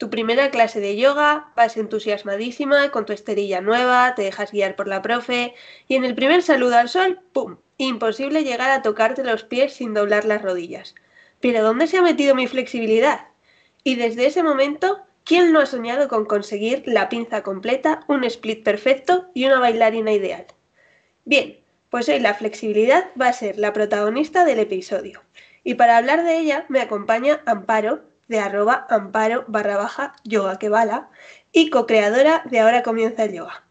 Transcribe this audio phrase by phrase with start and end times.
[0.00, 4.88] tu primera clase de yoga, vas entusiasmadísima con tu esterilla nueva, te dejas guiar por
[4.88, 5.54] la profe
[5.88, 7.58] y en el primer saludo al sol, ¡pum!
[7.76, 10.94] Imposible llegar a tocarte los pies sin doblar las rodillas.
[11.40, 13.26] Pero ¿dónde se ha metido mi flexibilidad?
[13.84, 18.64] Y desde ese momento, ¿quién no ha soñado con conseguir la pinza completa, un split
[18.64, 20.46] perfecto y una bailarina ideal?
[21.26, 21.58] Bien,
[21.90, 25.22] pues hoy la flexibilidad va a ser la protagonista del episodio.
[25.62, 30.68] Y para hablar de ella me acompaña Amparo, de arroba amparo barra baja yoga que
[30.68, 31.10] bala
[31.50, 33.64] y co-creadora de Ahora comienza el yoga.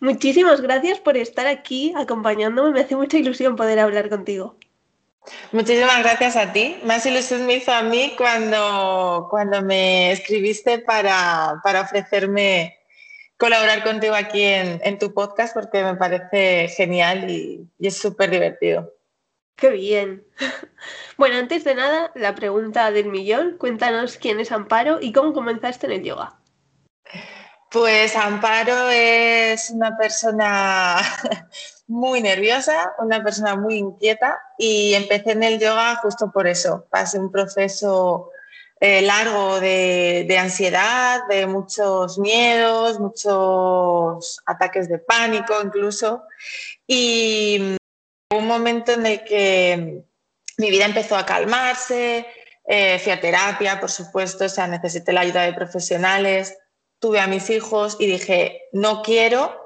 [0.00, 4.56] Muchísimas gracias por estar aquí acompañándome, me hace mucha ilusión poder hablar contigo.
[5.52, 6.78] Muchísimas gracias a ti.
[6.84, 12.78] Más ilusión me hizo a mí cuando, cuando me escribiste para, ofrecerme
[13.36, 18.95] colaborar contigo aquí en, tu podcast porque me parece genial y es súper divertido.
[19.56, 20.24] Qué bien.
[21.18, 23.56] Bueno, antes de nada, la pregunta del millón.
[23.56, 26.38] Cuéntanos quién es Amparo y cómo comenzaste en el yoga.
[27.70, 30.98] Pues Amparo es una persona
[31.88, 36.86] muy nerviosa, una persona muy inquieta y empecé en el yoga justo por eso.
[36.90, 38.30] Pasé un proceso
[38.78, 46.24] eh, largo de, de, ansiedad, de muchos miedos, muchos ataques de pánico incluso.
[46.86, 47.78] Y
[48.36, 50.04] un momento en el que
[50.58, 52.26] mi vida empezó a calmarse,
[52.64, 56.56] eh, fui a terapia, por supuesto, o sea, necesité la ayuda de profesionales,
[56.98, 59.56] tuve a mis hijos y dije, no quiero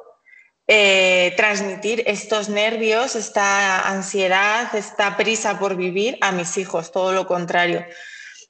[0.67, 7.27] eh, transmitir estos nervios, esta ansiedad, esta prisa por vivir a mis hijos, todo lo
[7.27, 7.84] contrario.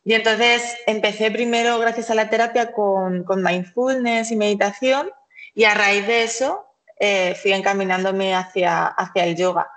[0.04, 5.10] Y entonces empecé primero, gracias a la terapia, con, mindfulness y meditación
[5.54, 6.66] y a raíz de eso
[6.98, 9.70] eh, fui encaminándome hacia, hacia el yoga.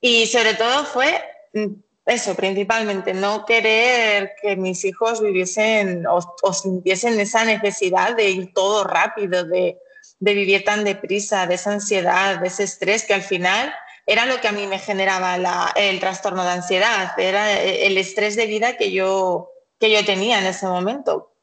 [0.00, 1.22] Y sobre todo fue
[1.54, 1.66] mm,
[2.08, 8.84] eso, principalmente, no querer que mis hijos viviesen o, sintiesen esa necesidad de ir todo
[8.84, 9.78] rápido, de,
[10.18, 13.74] vivir tan deprisa, de esa ansiedad, de ese estrés, que al final
[14.06, 15.36] era lo que a mí me generaba
[15.76, 20.46] el trastorno de ansiedad, era el estrés de vida que yo, que yo tenía en
[20.46, 21.34] ese momento.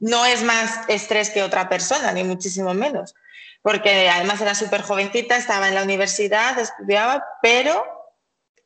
[0.00, 3.14] No es más estrés que otra persona, ni muchísimo menos,
[3.62, 7.99] porque además era súper jovencita, estaba en la universidad, estudiaba, pero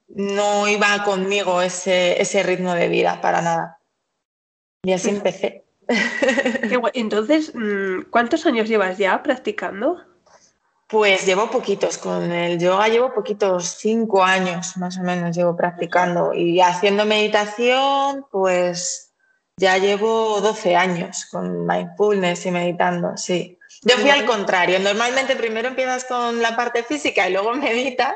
[0.08, 3.78] no iba conmigo ese, ese ritmo de vida para nada.
[4.82, 5.64] Y así empecé.
[6.94, 10.02] Entonces, mm, ¿cuántos años llevas ya practicando?
[10.88, 16.34] Pues llevo poquitos, con el yoga llevo poquitos, cinco años más o menos llevo practicando
[16.34, 19.12] y haciendo meditación, pues
[19.56, 23.58] ya llevo 12 años con mindfulness y meditando, sí.
[23.84, 24.78] Yo fui al contrario.
[24.78, 28.14] Normalmente primero empiezas con la parte física y luego meditas,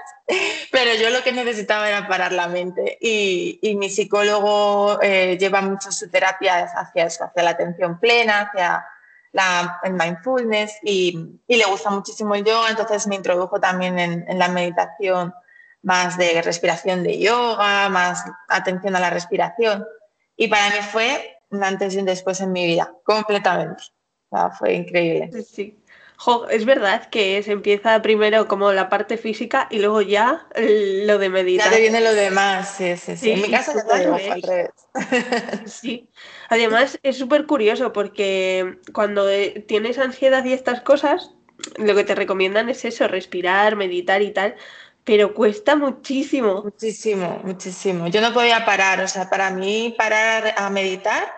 [0.73, 2.97] pero yo lo que necesitaba era parar la mente.
[3.01, 8.87] Y, mi psicólogo eh, lleva mucho su terapia hacia eso, hacia la atención plena, hacia
[9.33, 12.71] la, el mindfulness y, le gusta muchísimo el yoga.
[12.71, 15.35] Entonces me introdujo también en, en la meditación
[15.83, 19.87] más de respiración de yoga, más atención a la respiración.
[20.35, 23.83] Y para mí fue un antes y un después en mi vida, completamente
[24.59, 25.31] fue increíble.
[25.43, 25.77] Sí.
[26.51, 31.29] es verdad que se empieza primero como la parte física y luego ya lo de
[31.29, 31.67] meditar.
[31.67, 33.31] Ya te viene lo demás, sí, sí, sí.
[33.31, 34.71] en mi caso ya te al revés.
[35.67, 36.09] Sí.
[36.49, 41.33] Además es súper curioso porque cuando eh, tienes ansiedad y estas cosas,
[41.77, 44.57] lo que te recomiendan es eso, respirar, meditar y tal,
[45.05, 46.63] pero cuesta muchísimo.
[46.63, 48.09] Muchísimo, muchísimo.
[48.09, 51.33] Yo no podía parar, o sea, para mí parar a meditar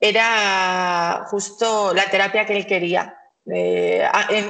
[0.00, 3.18] era justo la terapia que él quería,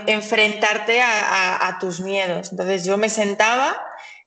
[0.06, 2.50] enfrentarte a, tus miedos.
[2.50, 3.81] Entonces yo me sentaba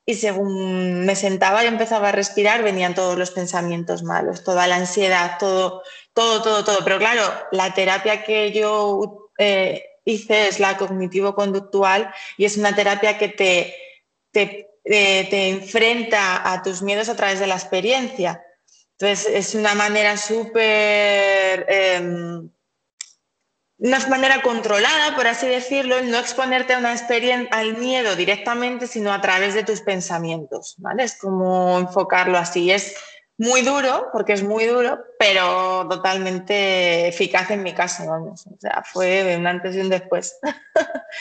[0.06, 4.78] y según me sentaba y empezaba a respirar, venían todos los pensamientos malos, toda la
[4.78, 5.84] ansiedad, todo,
[6.14, 6.78] todo, todo, todo.
[6.84, 13.18] Pero claro, la terapia que yo eh, hice es la cognitivo-conductual y es una terapia
[13.18, 13.76] que te,
[14.32, 18.44] te, eh, te enfrenta a tus miedos a través de la experiencia.
[19.00, 22.50] Entonces, es una manera súper, em,
[23.78, 29.14] una manera controlada, por así decirlo, no exponerte a una experiencia, al miedo directamente, sino
[29.14, 31.04] a través de tus pensamientos, ¿vale?
[31.04, 32.72] Es como enfocarlo así.
[32.72, 32.94] Es
[33.38, 38.46] muy duro, porque es muy duro, pero totalmente eficaz en mi caso, vamos.
[38.48, 40.38] O sea, fue un antes y un después.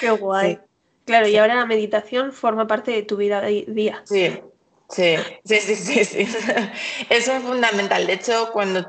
[0.00, 0.58] Qué guay.
[1.04, 4.02] Claro, y ahora la meditación forma parte de tu vida día.
[4.04, 4.42] Sí,
[4.88, 6.28] sí, sí, sí, sí,
[7.10, 8.06] Eso es fundamental.
[8.06, 8.86] De hecho, cuando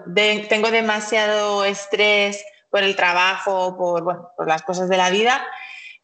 [0.49, 5.45] tengo demasiado estrés por el trabajo, por, bueno, por las cosas de la vida,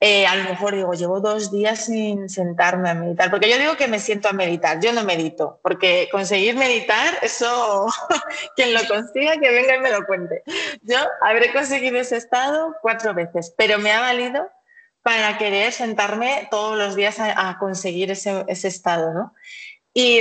[0.01, 3.77] eh, a lo mejor digo, llevo dos días sin sentarme a meditar, porque yo digo
[3.77, 7.88] que me siento a meditar, yo no medito, porque conseguir meditar, eso,
[8.56, 10.44] quien lo consiga, que venga y me lo cuente.
[10.81, 14.50] Yo habré conseguido ese estado cuatro veces, pero me ha valido
[15.01, 19.33] para querer sentarme todos los días a, conseguir ese, estado, ¿no?
[19.95, 20.19] Y,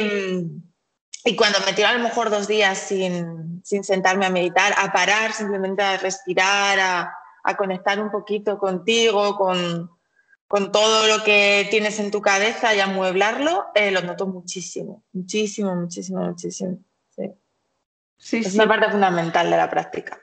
[1.25, 4.91] y, cuando me tiro a lo mejor dos días sin, sin sentarme a meditar, a
[4.93, 9.91] parar, simplemente a respirar, a a conectar un poquito contigo, con,
[10.73, 15.75] todo lo que tienes en tu cabeza y a mueblarlo, eh, lo noto muchísimo, muchísimo,
[15.75, 16.79] muchísimo, muchísimo.
[18.17, 18.39] Sí.
[18.39, 20.21] es una parte fundamental de la práctica.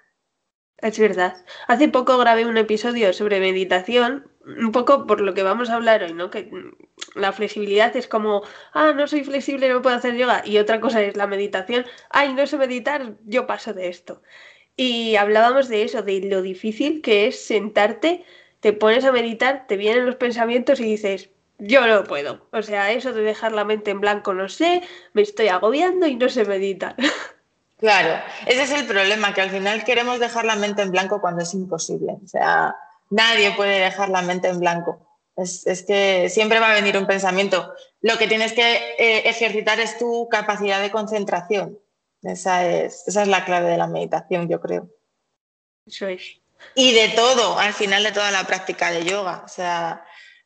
[0.77, 1.36] Es verdad.
[1.68, 6.03] Hace poco grabé un episodio sobre meditación, un poco por lo que vamos a hablar
[6.03, 6.29] hoy, ¿no?
[6.29, 6.49] Que
[7.15, 8.43] la flexibilidad es como,
[8.73, 10.41] ah, no soy flexible, no puedo hacer yoga.
[10.45, 14.21] Y otra cosa es la meditación, ay, no sé meditar, yo paso de esto.
[14.75, 18.25] Y hablábamos de eso, de lo difícil que es sentarte,
[18.59, 21.29] te pones a meditar, te vienen los pensamientos y dices,
[21.59, 22.47] yo no puedo.
[22.51, 24.81] O sea, eso de dejar la mente en blanco no sé,
[25.13, 26.95] me estoy agobiando y no sé meditar.
[27.81, 31.41] Claro, ese es el problema, que al final queremos dejar la mente en blanco cuando
[31.41, 32.13] es imposible.
[32.23, 32.75] O sea,
[33.11, 35.07] nadie puede dejar la mente en blanco.
[35.35, 37.73] Es, que siempre va a venir un pensamiento.
[38.01, 41.79] Lo que tienes que eh, ejercitar es tu capacidad de concentración.
[42.23, 44.89] Esa es, esa es la clave de la meditación, yo creo.
[45.85, 46.41] Eso es.
[46.75, 49.43] Y de todo, al final de toda la práctica de yoga.
[49.45, 50.05] O sea,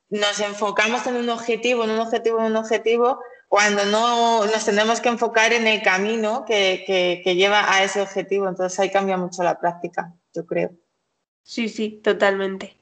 [0.09, 5.01] nos enfocamos en un objetivo, en un objetivo, en un objetivo, cuando no nos tenemos
[5.01, 8.47] que enfocar en el camino que, lleva a ese objetivo.
[8.47, 10.71] Entonces ahí cambia mucho la práctica, yo creo.
[11.45, 12.75] Sí, sí, totalmente.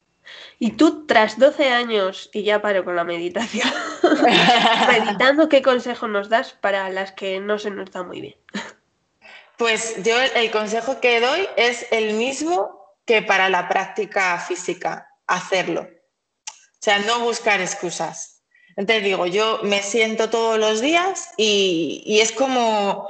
[0.57, 3.69] Y tú, tras 12 años, y ya paro con la meditación,
[4.87, 8.35] meditando, ¿qué consejo nos das para las que no se nos da muy bien?
[9.57, 15.81] Pues yo el consejo que doy es el mismo que para la práctica física, hacerlo.
[15.81, 18.41] O sea, no buscar excusas.
[18.75, 23.07] Entonces digo, yo me siento todos los días y, es como,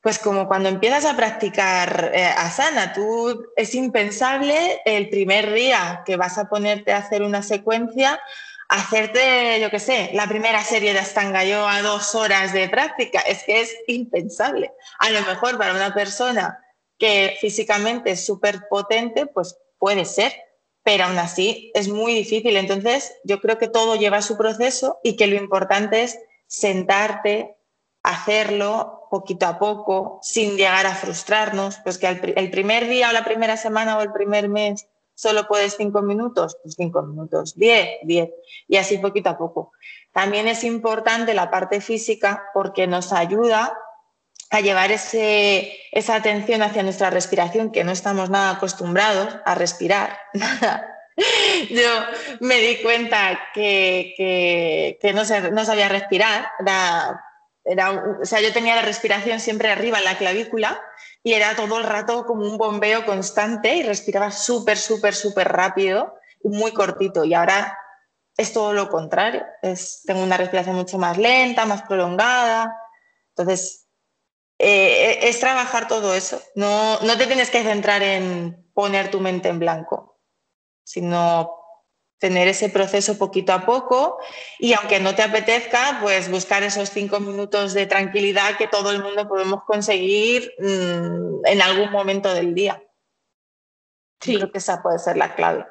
[0.00, 6.16] pues como cuando empiezas a practicar eh, asana, tú es impensable el primer día que
[6.16, 8.20] vas a ponerte a hacer una secuencia
[8.68, 13.20] hacerte, yo qué sé, la primera serie de Astanga yo a dos horas de práctica,
[13.20, 14.72] es que es impensable.
[14.98, 16.62] A lo mejor para una persona
[16.98, 20.32] que físicamente es súper potente, pues puede ser,
[20.82, 22.56] pero aún así es muy difícil.
[22.56, 27.56] Entonces, yo creo que todo lleva su proceso y que lo importante es sentarte,
[28.02, 32.06] hacerlo poquito a poco, sin llegar a frustrarnos, pues que
[32.36, 36.56] el primer día o la primera semana o el primer mes solo puedes cinco minutos,
[36.62, 38.30] pues cinco minutos, diez, diez,
[38.68, 39.72] y así poquito a poco.
[40.12, 43.76] También es importante la parte física porque nos ayuda
[44.50, 50.18] a llevar ese, esa atención hacia nuestra respiración, que no estamos nada acostumbrados a respirar,
[50.34, 50.94] nada.
[51.70, 51.90] Yo
[52.40, 54.14] me di cuenta que,
[55.00, 57.20] que, no, no, sabía respirar, era,
[58.20, 60.80] o sea, yo tenía la respiración siempre arriba en la clavícula
[61.22, 66.14] y era todo el rato como un bombeo constante y respiraba súper, súper, súper rápido
[66.42, 67.24] y muy cortito.
[67.24, 67.76] Y ahora
[68.36, 69.44] es todo lo contrario.
[69.62, 72.74] Es, tengo una respiración mucho más lenta, más prolongada.
[73.36, 73.86] Entonces,
[74.58, 76.40] eh, es trabajar todo eso.
[76.54, 80.20] No, no te tienes que centrar en poner tu mente en blanco,
[80.84, 81.57] sino
[82.18, 84.18] tener ese proceso poquito a poco
[84.58, 89.02] y aunque no te apetezca, pues buscar esos cinco minutos de tranquilidad que todo el
[89.02, 92.82] mundo podemos conseguir mm, en algún momento del día.
[94.20, 94.36] Sí.
[94.36, 95.64] Creo que esa puede ser la clave.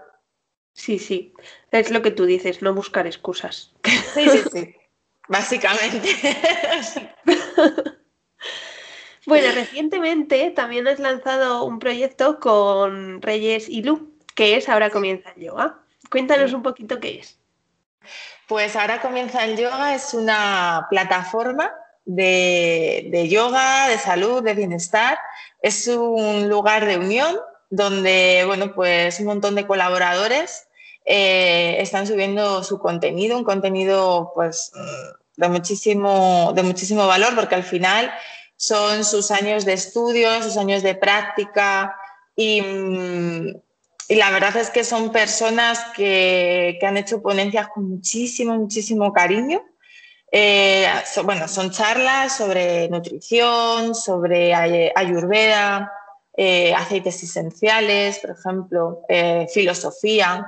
[0.74, 1.34] Sí, sí.
[1.72, 3.74] Es lo que tú dices, no buscar excusas.
[4.14, 4.76] Sí, sí, sí.
[5.28, 6.16] Básicamente.
[9.26, 15.32] bueno, recientemente también has lanzado un proyecto con Reyes y Lu, que es Ahora comienza
[15.36, 15.84] el yoga.
[16.10, 17.40] Cuéntanos un poquito qué es.
[18.48, 21.74] Pues ahora comienza el yoga, es una plataforma
[22.06, 25.18] de, yoga, de salud, de bienestar.
[25.62, 27.38] Es un lugar de unión
[27.70, 30.68] donde, bueno, pues un montón de colaboradores
[31.06, 34.72] eh, están subiendo su contenido, un contenido pues
[35.36, 38.12] de muchísimo, de muchísimo valor porque al final
[38.56, 41.96] son sus años de estudio, sus años de práctica
[42.36, 43.62] y, mm,
[44.10, 49.62] y la verdad es que son personas que, han hecho ponencias con muchísimo, muchísimo cariño
[50.30, 50.86] Eh,
[51.24, 55.90] bueno, son charlas sobre nutrición, sobre ayurveda,
[56.36, 60.46] eh, aceites esenciales, por ejemplo, eh, filosofía.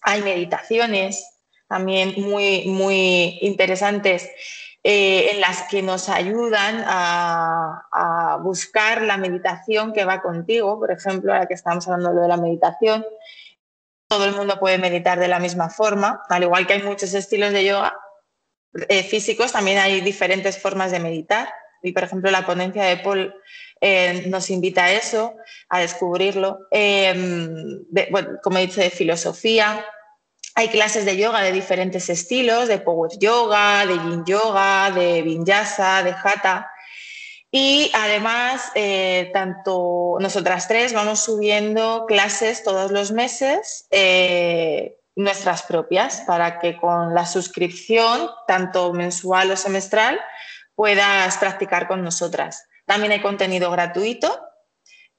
[0.00, 1.22] Hay meditaciones
[1.68, 4.30] también muy, muy interesantes
[4.86, 10.78] en las que nos ayudan a, buscar la meditación que va contigo.
[10.78, 13.04] Por ejemplo, ahora que estamos hablando de la meditación,
[14.08, 17.52] todo el mundo puede meditar de la misma forma, al igual que hay muchos estilos
[17.52, 17.96] de yoga
[18.88, 21.48] eh, físicos, también hay diferentes formas de meditar.
[21.82, 23.34] Y, por ejemplo, la ponencia de Paul
[23.80, 25.34] eh, nos invita a eso,
[25.68, 26.60] a descubrirlo.
[28.42, 29.84] Como he dicho, de filosofía.
[30.56, 36.04] Hay clases de yoga de diferentes estilos, de power yoga, de yin yoga, de vinyasa,
[36.04, 36.70] de hatha.
[37.50, 46.22] Y además, eh, tanto nosotras tres vamos subiendo clases todos los meses, eh, nuestras propias,
[46.22, 50.20] para que con la suscripción, tanto mensual o semestral,
[50.76, 52.66] puedas practicar con nosotras.
[52.86, 54.40] También hay contenido gratuito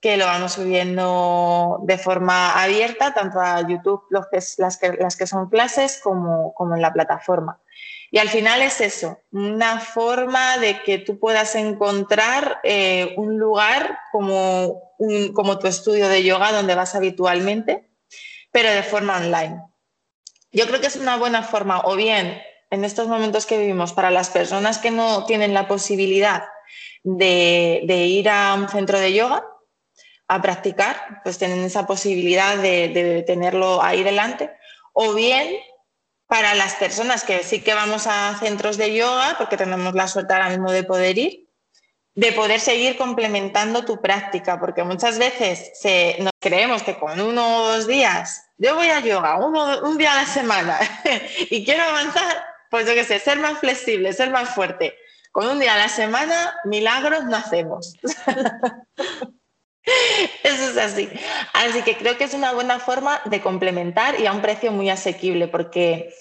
[0.06, 6.54] que lo vamos subiendo de forma abierta, tanto a YouTube, las, que, son clases, como,
[6.76, 7.60] en la plataforma.
[8.12, 13.98] Y al final es eso, una forma de que tú puedas encontrar eh, un lugar
[14.12, 17.90] como tu estudio de yoga donde vas habitualmente,
[18.52, 19.60] pero de forma online.
[20.52, 24.12] Yo creo que es una buena forma, o bien en estos momentos que vivimos, para
[24.12, 26.44] las personas que no tienen la posibilidad
[27.02, 29.44] de, ir a un centro de yoga
[30.28, 34.52] a practicar, pues tienen esa posibilidad de, de tenerlo ahí delante,
[34.94, 35.56] o bien
[36.28, 40.34] para las personas que sí que vamos a centros de yoga, porque tenemos la suerte
[40.34, 41.50] ahora mismo de poder ir,
[42.16, 45.72] de poder seguir complementando tu práctica, porque muchas veces
[46.20, 50.24] nos creemos que con uno o dos días, yo voy a yoga un día a
[50.24, 50.80] la semana
[51.50, 54.96] y quiero avanzar, pues yo qué sé, ser más flexible, ser más fuerte.
[55.32, 57.94] Con un día a la semana, milagros no hacemos.
[60.44, 61.10] Eso es así.
[61.54, 64.90] Así que creo que es una buena forma de complementar y a un precio muy
[64.90, 66.14] asequible, porque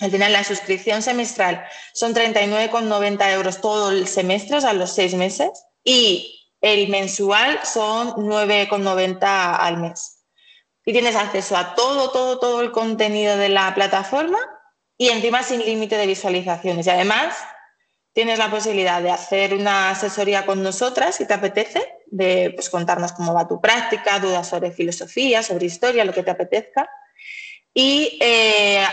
[0.00, 5.14] al final la suscripción semestral son 39,90 euros todo el semestre, o sea, los seis
[5.14, 5.50] meses,
[5.82, 10.24] y el mensual son 9,90 al mes.
[10.84, 14.38] Y tienes acceso a todo, todo, todo el contenido de la plataforma
[14.96, 16.86] y encima sin límite de visualizaciones.
[16.86, 17.36] Y además
[18.18, 23.12] tienes la posibilidad de hacer una asesoría con nosotras si te apetece, de pues, contarnos
[23.12, 26.90] cómo va tu práctica, dudas sobre filosofía, sobre historia, lo que te apetezca.
[27.72, 28.84] Y eh,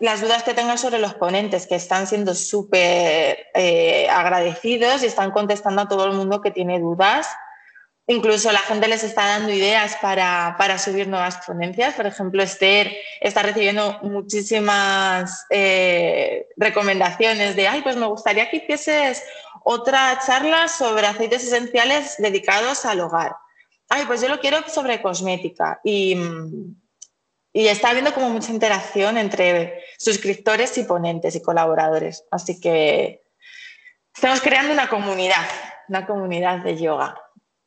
[0.00, 5.30] las dudas que tengas sobre los ponentes, que están siendo súper eh, agradecidos y están
[5.30, 7.28] contestando a todo el mundo que tiene dudas.
[8.12, 11.94] Incluso la gente les está dando ideas para, subir nuevas ponencias.
[11.94, 19.24] Por ejemplo, Esther está recibiendo muchísimas eh, recomendaciones de, ay, pues me gustaría que hicieses
[19.64, 23.34] otra charla sobre aceites esenciales dedicados al hogar.
[23.88, 25.80] Ay, pues yo lo quiero sobre cosmética.
[25.82, 26.14] Y,
[27.50, 32.24] y está habiendo como mucha interacción entre suscriptores y ponentes y colaboradores.
[32.30, 33.22] Así que
[34.14, 35.48] estamos creando una comunidad,
[35.88, 37.18] una comunidad de yoga.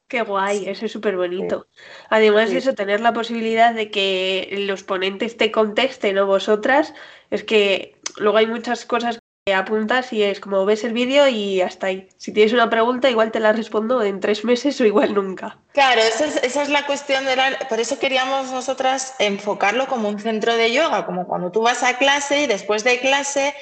[0.08, 1.68] Qué guay, eso es súper bonito.
[2.10, 6.94] Además, eso, tener la posibilidad de que los ponentes te contesten o vosotras,
[7.32, 11.62] es que luego hay muchas cosas que apuntas y es como ves el vídeo y
[11.62, 12.08] hasta ahí.
[12.18, 15.60] Si tienes una pregunta, igual te la respondo en tres meses o igual nunca.
[15.72, 17.60] Claro, esa es, esa es la cuestión de la...
[17.70, 21.98] Por eso queríamos nosotras enfocarlo como un centro de yoga, como cuando tú vas a
[21.98, 23.54] clase y después de clase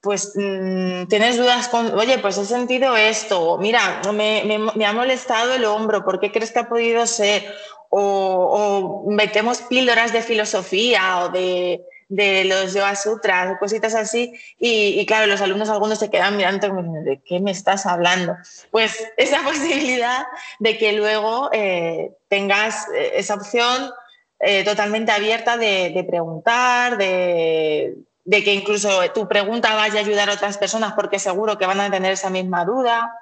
[0.00, 5.64] pues mm, tienes dudas con, oye, pues he sentido esto, mira, me, ha molestado el
[5.64, 7.54] hombro, ¿por qué crees que ha podido ser?
[7.90, 15.40] O, metemos píldoras de filosofía o de, los Yoga Sutras, cositas así, y, claro, los
[15.40, 16.68] alumnos algunos se quedan mirando,
[17.02, 18.36] ¿de qué me estás hablando?
[18.70, 20.26] Pues esa posibilidad
[20.60, 23.90] de que luego eh, tengas eh, esa opción
[24.38, 30.34] eh, totalmente abierta de preguntar, de de que incluso tu pregunta vaya a ayudar a
[30.34, 33.14] otras personas porque seguro que van a tener esa misma duda.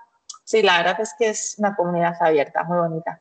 [0.44, 3.20] Sí, la verdad es que es una comunidad abierta, muy bonita.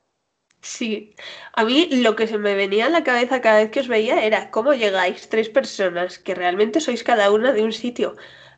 [0.61, 1.13] Sí,
[1.51, 4.23] a mí lo que se me venía a la cabeza cada vez que os veía
[4.23, 8.15] era cómo llegáis tres personas que realmente sois cada una de un sitio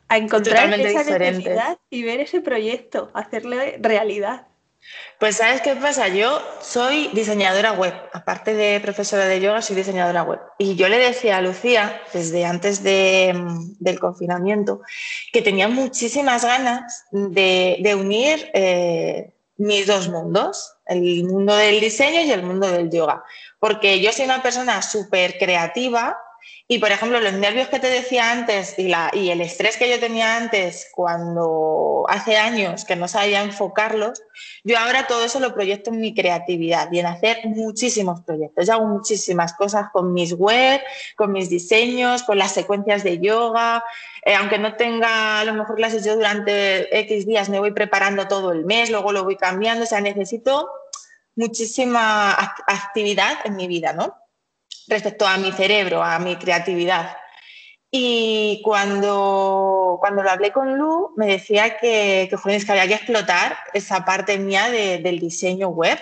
[0.08, 4.48] a encontrar esa necesidad y ver ese proyecto, hacerle realidad.
[5.20, 10.24] Pues sabes qué pasa, yo soy diseñadora web, aparte de profesora de yoga, soy diseñadora
[10.24, 10.39] web.
[10.58, 14.82] Y yo le decía a Lucía, desde antes del confinamiento,
[15.32, 22.32] que tenía muchísimas ganas de, unir eh, mis dos mundos, el mundo del diseño y
[22.32, 23.24] el mundo del yoga.
[23.60, 26.18] Porque yo soy una persona súper creativa
[26.67, 28.89] Y, por ejemplo, los nervios que te decía antes y,
[29.29, 34.24] el estrés que yo tenía antes cuando hace años que no sabía enfocarlos,
[34.63, 38.65] yo ahora todo eso lo proyecto en mi creatividad y en hacer muchísimos proyectos.
[38.65, 40.81] Yo hago muchísimas cosas con mis web,
[41.15, 43.84] con mis diseños, con las secuencias de yoga.
[44.24, 48.27] Eh, aunque no tenga a lo mejor clases yo durante X días, me voy preparando
[48.27, 49.84] todo el mes, luego lo voy cambiando.
[49.84, 50.67] O sea, necesito
[51.36, 52.31] muchísima
[52.65, 54.25] actividad en mi vida, ¿no?
[54.88, 57.18] Respecto a mi cerebro, a mi creatividad.
[57.92, 63.58] Y cuando, cuando lo hablé con Lu, me decía que, que, que había que explotar
[63.74, 65.98] esa parte mía del diseño web,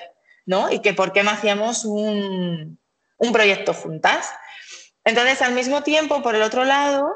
[0.45, 0.71] ¿no?
[0.71, 2.79] Y que por qué no hacíamos un,
[3.17, 4.31] un proyecto juntas.
[5.05, 7.09] Entonces, al mismo tiempo, por el otro lado,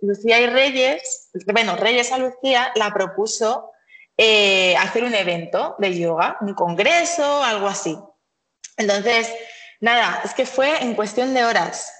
[0.00, 3.70] Lucía y Reyes, bueno, Reyes a Lucía la propuso
[4.16, 7.96] eh, hacer un evento de yoga, un congreso, algo así.
[8.76, 9.32] Entonces,
[9.84, 11.92] Nada, es que fue en cuestión de horas.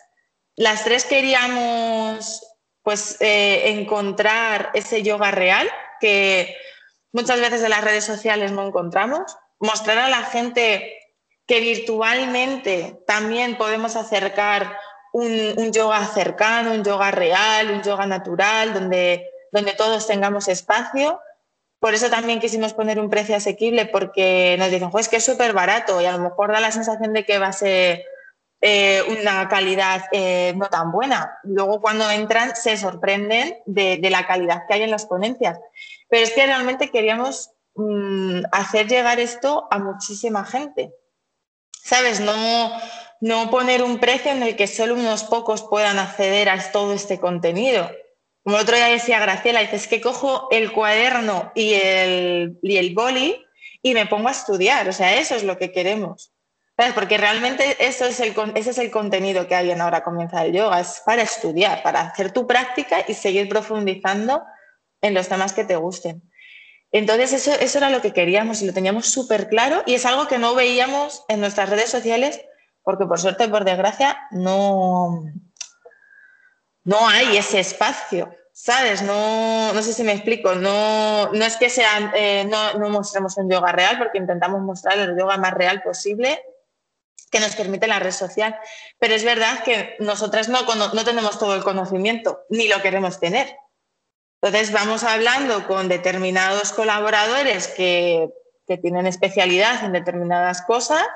[0.57, 2.43] Las tres queríamos
[2.83, 5.69] pues eh, encontrar ese yoga real
[6.01, 6.57] que
[7.13, 10.97] muchas veces en las redes sociales no encontramos, mostrar a la gente
[11.47, 14.79] que virtualmente también podemos acercar
[15.13, 21.21] un, yoga cercano, un yoga real, un yoga natural, donde, donde todos tengamos espacio
[21.85, 25.53] por eso también quisimos poner un precio asequible porque nos dicen, pues que es súper
[25.53, 28.03] barato y a lo mejor da la sensación de que va a ser
[28.63, 31.37] eh, una calidad eh, no tan buena.
[31.43, 35.61] Luego cuando entran se sorprenden de, la calidad que hay en las ponencias.
[36.09, 40.95] Pero es que realmente queríamos mm, hacer llegar esto a muchísima gente.
[41.71, 42.19] ¿Sabes?
[42.21, 42.73] No,
[43.21, 47.21] no poner un precio en el que solo unos pocos puedan acceder a todo este
[47.21, 47.91] contenido.
[48.45, 53.43] Como otro día decía Graciela, dices que cojo el cuaderno y el, y el boli
[53.83, 54.87] y me pongo a estudiar.
[54.89, 56.35] O sea, eso es lo que queremos.
[56.95, 60.53] Porque realmente eso es el, ese es el contenido que hay en Ahora Comienza el
[60.53, 64.43] Yoga, es para estudiar, para hacer tu práctica y seguir profundizando
[65.01, 66.23] en los temas que te gusten.
[66.91, 70.29] Entonces eso, eso era lo que queríamos y lo teníamos súper claro y es algo
[70.29, 72.41] que no veíamos en nuestras redes sociales
[72.83, 75.25] porque por suerte, por desgracia, no,
[76.85, 79.03] no hay ese espacio, ¿sabes?
[79.03, 83.37] No, no sé si me explico, no, no es que sean, eh, no, no, mostremos
[83.37, 86.43] un yoga real, porque intentamos mostrar el yoga más real posible
[87.31, 88.57] que nos permite la red social,
[88.99, 93.57] pero es verdad que nosotras no, no tenemos todo el conocimiento, ni lo queremos tener.
[94.41, 98.29] Entonces vamos hablando con determinados colaboradores que,
[98.67, 101.07] que tienen especialidad en determinadas cosas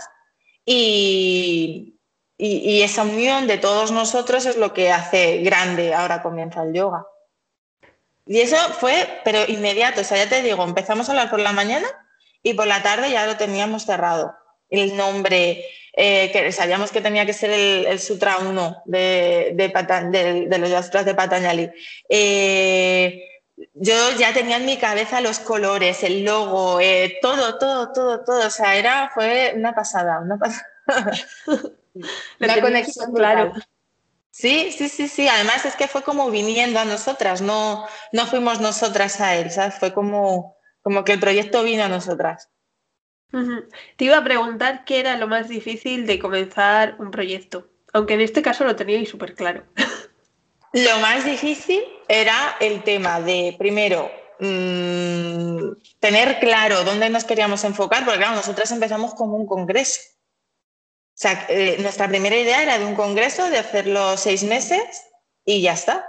[0.65, 1.98] y,
[2.41, 7.05] y, esa unión de todos nosotros es lo que hace grande ahora comienza el yoga.
[8.27, 11.53] Y eso fue, pero inmediato, o sea, ya te digo, empezamos a hablar por la
[11.53, 11.89] mañana
[12.43, 14.37] y por la tarde ya lo teníamos cerrado.
[14.71, 20.73] El nombre, eh, que sabíamos que tenía que ser el, Sutra 1 de, de, los
[20.73, 21.71] astros de Patanjali.
[22.09, 23.25] Eh,
[23.75, 28.47] yo ya tenía en mi cabeza los colores, el logo, eh, todo, todo, todo, todo.
[28.47, 30.69] O sea, era, fue una pasada, una pasada.
[32.39, 33.53] La conexión, claro.
[34.31, 35.27] Sí, sí, sí, sí.
[35.27, 39.75] Además es que fue como viniendo a nosotras, no, no fuimos nosotras a él, ¿sabes?
[39.75, 42.49] Fue como, como que el proyecto vino a nosotras.
[43.97, 48.23] Te iba a preguntar qué era lo más difícil de comenzar un proyecto, aunque en
[48.23, 49.65] este caso lo teníais súper claro.
[50.73, 58.05] Lo más difícil era el tema de, primero, mm, tener claro dónde nos queríamos enfocar,
[58.05, 60.01] porque claro, nosotras empezamos como un congreso.
[61.19, 65.09] Sea, eh, nuestra primera idea era de un congreso, de hacerlo seis meses
[65.45, 66.09] y ya está.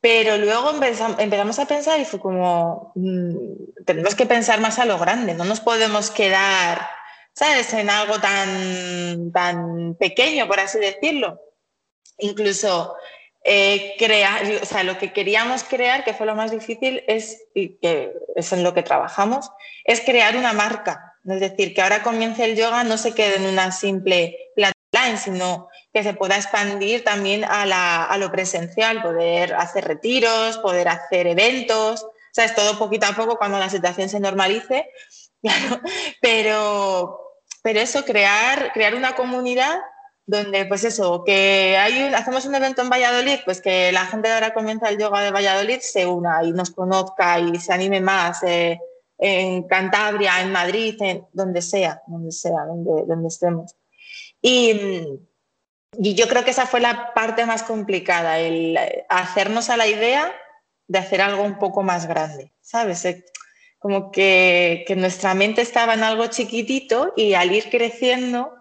[0.00, 0.70] Pero luego
[1.18, 5.44] empezamos a pensar y fue como, mm, tenemos que pensar más a lo grande, no
[5.44, 6.88] nos podemos quedar,
[7.34, 11.40] ¿sabes?, en algo tan, tan pequeño, por así decirlo.
[12.18, 12.94] Incluso
[13.42, 17.70] eh, crear, o sea, lo que queríamos crear, que fue lo más difícil, es, y
[17.80, 19.50] que es en lo que trabajamos,
[19.84, 21.11] es crear una marca.
[21.24, 25.68] Es decir, que ahora comience el yoga no se quede en una simple line, sino
[25.92, 32.34] que se pueda expandir también a, lo presencial, poder hacer retiros, poder hacer eventos, o
[32.34, 34.90] sea, es todo poquito a poco cuando la situación se normalice,
[36.20, 37.20] pero,
[37.62, 39.80] pero eso, crear, crear una comunidad
[40.24, 44.34] donde pues eso, que hay hacemos un evento en Valladolid, pues que la gente de
[44.34, 48.42] ahora comienza el yoga de Valladolid se una y nos conozca y se anime más.
[48.44, 48.78] Eh,
[49.22, 53.76] en Cantabria, en Madrid, en donde sea, donde sea, donde, donde estemos.
[54.42, 55.20] Y,
[55.96, 58.78] yo creo que esa fue la parte más complicada, el
[59.10, 60.32] hacernos a la idea
[60.88, 63.04] de hacer algo un poco más grande, ¿sabes?
[63.04, 63.24] Eh,
[63.78, 68.54] como que, que nuestra mente estaba en algo chiquitito y al ir creciendo,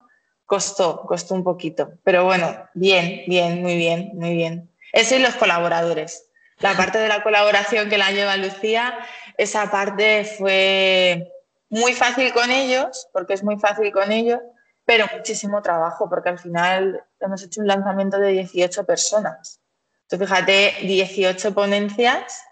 [0.46, 1.94] costó, costó un poquito.
[2.04, 4.70] Pero bueno, bien, bien, muy bien, muy bien.
[4.92, 6.26] Eso y los colaboradores.
[6.60, 9.00] La parte de la colaboración que la lleva Lucía,
[9.42, 11.32] esa parte fue
[11.68, 14.40] muy fácil con ellos, porque es muy fácil con ellos,
[14.86, 19.60] pero muchísimo trabajo, porque al final hemos hecho un lanzamiento de 18 personas.
[20.04, 22.44] Entonces, fíjate, 18 ponencias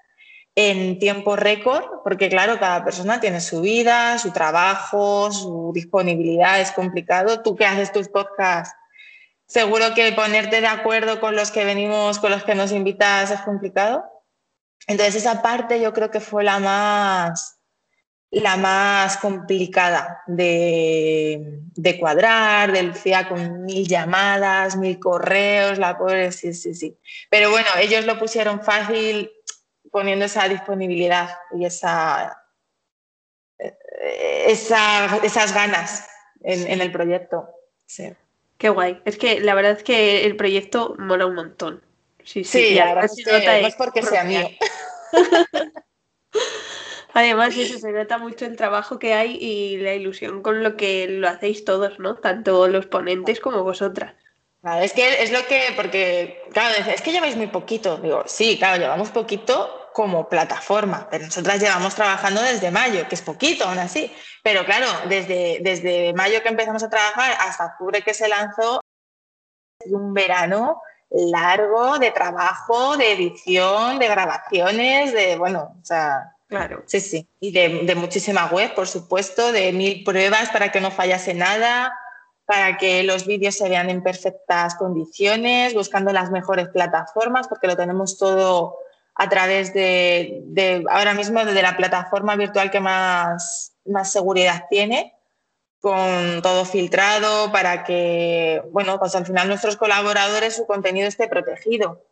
[0.55, 6.71] en tiempo récord, porque claro, cada persona tiene su vida, su trabajo, su disponibilidad, es
[6.71, 7.43] complicado.
[7.43, 8.75] Tú que haces tus podcasts,
[9.45, 13.41] seguro que ponerte de acuerdo con los que venimos, con los que nos invitas es
[13.41, 14.03] complicado.
[14.89, 17.61] Entonces esa parte yo creo que fue la más,
[18.31, 26.31] la más complicada de, de cuadrar, de Lucía con mil llamadas, mil correos, la pobre,
[26.31, 26.97] sí, sí, sí.
[27.29, 29.29] Pero bueno, ellos lo pusieron fácil
[29.91, 32.43] poniendo esa disponibilidad y esa,
[33.59, 36.09] esas ganas
[36.41, 37.47] en, el proyecto.
[37.85, 38.11] Sí.
[38.57, 39.03] Qué guay.
[39.05, 41.88] Es que la verdad es que el proyecto mola un montón.
[42.23, 42.79] Sí, sí, sí
[43.25, 44.47] no es porque sea mío.
[47.13, 51.07] Además, eso se nota mucho el trabajo que hay y la ilusión con lo que
[51.07, 52.15] lo hacéis todos, ¿no?
[52.15, 54.13] Tanto los ponentes como vosotras.
[54.61, 57.97] Claro, es que es lo que, porque, claro, es que lleváis muy poquito.
[57.97, 63.21] Digo, sí, claro, llevamos poquito como plataforma, pero nosotras llevamos trabajando desde mayo, que es
[63.21, 64.13] poquito aún así.
[64.43, 68.81] Pero claro, desde, desde mayo que empezamos a trabajar hasta octubre que se lanzó,
[69.85, 76.83] un verano largo de trabajo, de edición, de grabaciones, de, bueno, o sea, claro.
[76.85, 77.27] Sí, sí.
[77.39, 81.93] Y de, de muchísima web, por supuesto, de mil pruebas para que no fallase nada
[82.49, 87.77] para que los vídeos se vean en perfectas condiciones, buscando las mejores plataformas, porque lo
[87.77, 88.79] tenemos todo
[89.13, 95.13] a través de, ahora mismo de la plataforma virtual que más, más seguridad tiene,
[95.79, 102.03] con todo filtrado para que, bueno, pues al final nuestros colaboradores, su contenido esté protegido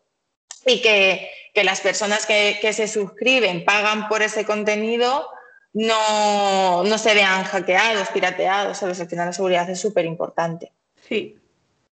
[0.66, 5.30] y que, que las personas que, que, se suscriben, pagan por ese contenido,
[5.74, 9.00] no, no se vean hackeados, pirateados, ¿sabes?
[9.00, 10.72] Al final la seguridad es súper importante.
[11.08, 11.38] Sí,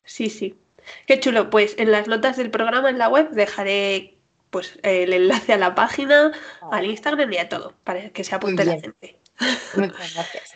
[0.05, 0.59] sí, sí.
[1.07, 1.51] Qué chulo.
[1.51, 4.19] Pues en las notas del programa en la web dejaré
[4.51, 6.69] pues el enlace a la página, ah.
[6.73, 9.18] al Instagram y a todo, para que se apunte la gente.
[9.77, 10.55] Muchas gracias.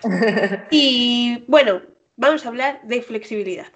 [0.70, 1.82] y bueno,
[2.16, 3.68] vamos a hablar de flexibilidad.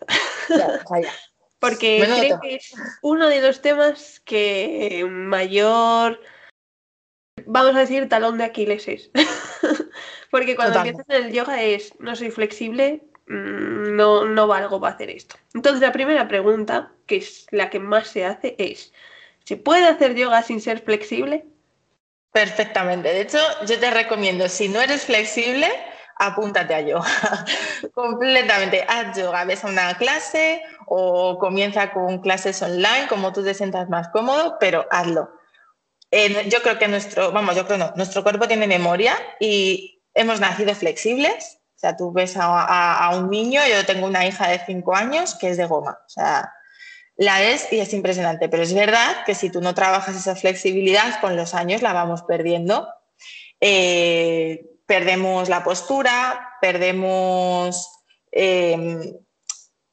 [1.58, 6.20] Porque creo que es uno de los temas que mayor
[7.46, 9.10] vamos a decir, talón de Aquiles es.
[10.30, 14.94] Porque cuando empiezas en el yoga es, no soy flexible, mm, no, no valgo para
[14.94, 15.36] hacer esto.
[15.54, 18.92] Entonces la primera pregunta, que es la que más se hace, es,
[19.44, 21.46] ¿se puede hacer yoga sin ser flexible?
[22.36, 23.14] Perfectamente.
[23.14, 25.68] De hecho, yo te recomiendo, si no eres flexible,
[26.16, 27.06] apúntate a yoga.
[27.94, 28.84] Completamente.
[28.86, 33.88] Haz yoga, ves a una clase o comienza con clases online, como tú te sientas
[33.88, 35.30] más cómodo, pero hazlo
[36.48, 40.74] yo creo que nuestro, vamos, yo creo no, nuestro cuerpo tiene memoria y hemos nacido
[40.74, 41.58] flexibles.
[41.76, 45.50] O sea, tú ves a, un niño, yo tengo una hija de 5 años que
[45.50, 45.98] es de goma.
[46.06, 46.52] O sea,
[47.16, 48.48] la es y es impresionante.
[48.48, 52.22] Pero es verdad que si tú no trabajas esa flexibilidad, con los años la vamos
[52.22, 52.88] perdiendo.
[53.60, 57.90] Eh, perdemos la postura, perdemos
[58.32, 59.14] eh,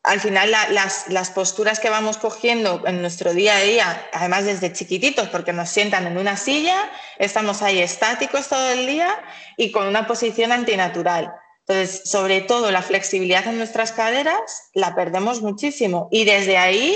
[0.04, 5.30] al final las, posturas que vamos cogiendo en nuestro día a día, además desde chiquititos,
[5.30, 9.18] porque nos sientan en una silla, estamos ahí estáticos todo el día
[9.56, 11.34] y con una posición antinatural.
[11.66, 16.96] Entonces, sobre todo la flexibilidad en nuestras caderas la perdemos muchísimo y desde ahí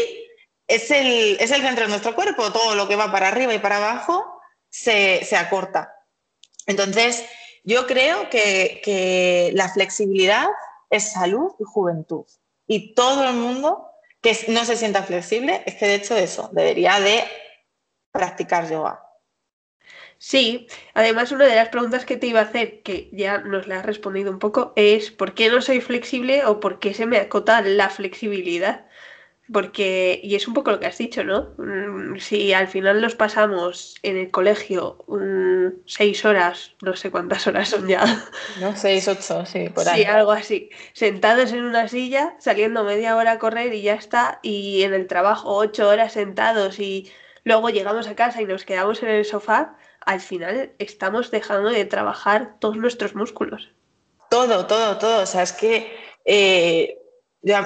[0.67, 3.60] es el, es el centro de nuestro cuerpo, todo lo que va para arriba y
[3.60, 5.95] para abajo se, acorta.
[6.65, 7.23] Entonces,
[7.63, 10.47] yo creo que la flexibilidad
[10.89, 12.25] es salud y juventud
[12.67, 13.89] y todo el mundo
[14.21, 17.23] que no se sienta flexible, es que de hecho eso, debería de
[18.12, 19.07] practicar yoga.
[20.19, 23.80] Sí, además una de las preguntas que te iba a hacer, que ya nos la
[23.80, 27.17] has respondido un poco, es ¿por qué no soy flexible o por qué se me
[27.17, 28.86] acota la flexibilidad?
[29.51, 31.53] Porque, y es un poco lo que has dicho, ¿no?
[31.58, 35.06] Mm, si al final nos pasamos en el colegio
[35.86, 38.03] seis horas, no sé cuántas horas son ya.
[38.60, 40.01] No, seis, ocho, sí, por ahí.
[40.01, 40.69] Sí, algo así.
[40.93, 44.39] Sentados en una silla, saliendo media hora a correr y ya está.
[44.43, 47.10] Y en el trabajo ocho horas sentados y
[47.45, 49.77] luego llegamos a casa y nos quedamos en el sofá,
[50.08, 53.70] al final estamos dejando de trabajar todos nuestros músculos.
[54.30, 55.24] Todo, todo, todo.
[55.24, 55.93] O sea, es que
[56.24, 56.98] eh,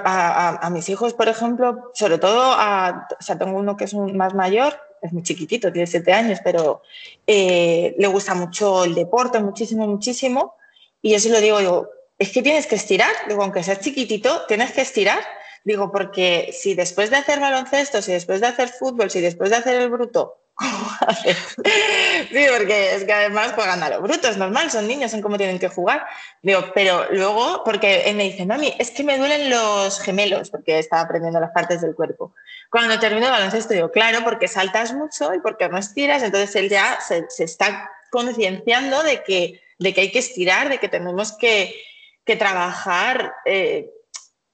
[0.04, 4.34] a, mis hijos, por ejemplo, sobre todo, a, o sea, tengo uno que es más
[4.34, 4.73] mayor,
[5.04, 6.82] es muy chiquitito, tiene siete años, pero
[7.27, 10.56] eh, le gusta mucho el deporte, muchísimo, muchísimo.
[10.99, 14.71] Y yo se lo digo, es que tienes que estirar, digo, aunque seas chiquitito, tienes
[14.71, 15.19] que estirar.
[15.63, 19.58] Digo, porque si después de hacer baloncesto, si después de hacer fútbol, si después de
[19.58, 20.40] hacer el bruto,
[21.24, 25.60] sí, porque es que además juegan a lo bruto, normal, son niños, son cómo tienen
[25.60, 26.06] que jugar.
[26.41, 30.80] Digo, pero luego, porque él me dice, mami, es que me duelen los gemelos, porque
[30.80, 32.34] estaba aprendiendo las partes del cuerpo.
[32.69, 36.69] Cuando termino el baloncesto, digo, claro, porque saltas mucho y porque no estiras, entonces él
[36.69, 41.76] ya se, está concienciando de que, de que hay que estirar, de que tenemos que,
[42.39, 43.36] trabajar.
[43.43, 43.91] Eh,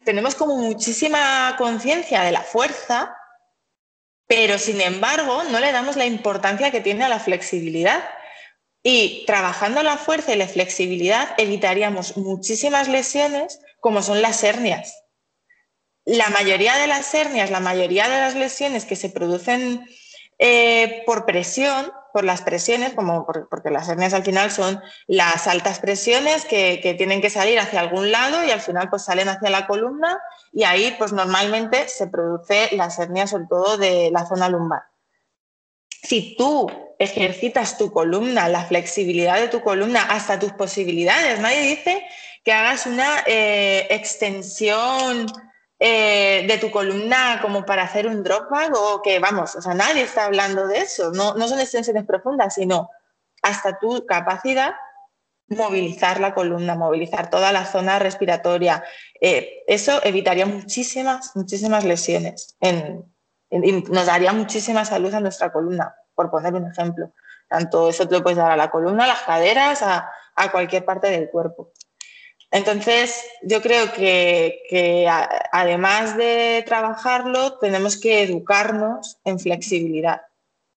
[0.04, 3.16] tenemos como muchísima conciencia de la fuerza
[4.28, 8.04] pero sin embargo no le damos la importancia que tiene a la flexibilidad.
[8.84, 15.04] Y trabajando la fuerza y la flexibilidad evitaríamos muchísimas lesiones como son las hernias.
[16.06, 19.86] La mayoría de las hernias, la mayoría de las lesiones que se producen
[20.40, 25.78] eh, por presión, por las presiones, como porque las hernias al final son las altas
[25.78, 29.68] presiones que, tienen que salir hacia algún lado y al final pues salen hacia la
[29.68, 30.20] columna
[30.52, 34.82] y ahí pues normalmente se produce las hernias sobre todo de la zona lumbar.
[36.02, 42.04] Si tú ejercitas tu columna, la flexibilidad de tu columna hasta tus posibilidades, nadie dice
[42.44, 45.28] que hagas una eh, extensión
[45.80, 49.74] eh, de tu columna como para hacer un drop bag o que, vamos, o sea,
[49.74, 52.90] nadie está hablando de eso, no, no son extensiones profundas, sino
[53.44, 54.74] hasta tu capacidad
[55.50, 58.84] movilizar la columna, movilizar toda la zona respiratoria.
[59.22, 62.58] Eh, eso evitaría muchísimas, muchísimas lesiones
[63.50, 67.14] y nos daría muchísima salud a nuestra columna, por poner un ejemplo.
[67.48, 71.08] Tanto eso te lo puedes dar a la columna, a las caderas, a cualquier parte
[71.08, 71.72] del cuerpo.
[72.52, 75.08] Entonces, yo creo que,
[75.52, 80.22] además de trabajarlo, tenemos que educarnos en flexibilidad,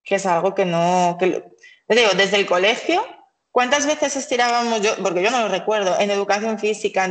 [0.03, 1.43] que es algo que no, que,
[1.87, 3.05] digo, desde el colegio,
[3.51, 4.95] ¿cuántas veces estirábamos yo?
[5.01, 7.07] Porque yo no lo recuerdo, en educación física,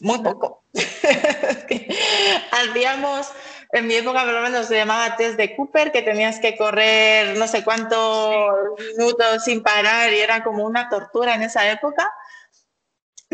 [0.00, 0.64] muy poco.
[2.50, 3.28] Hacíamos,
[3.70, 7.38] en mi época por lo menos se llamaba test de Cooper, que tenías que correr
[7.38, 8.54] no sé cuántos
[8.96, 12.12] minutos sin parar y era como una tortura en esa época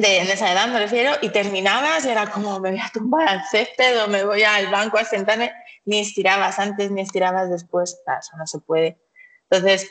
[0.00, 3.44] de, esa edad me refiero, y terminabas y era como me voy a tumbar al
[3.50, 5.52] césped o me voy al banco a sentarme,
[5.84, 9.00] ni estirabas antes ni estirabas después, eso no se puede.
[9.50, 9.90] Entonces,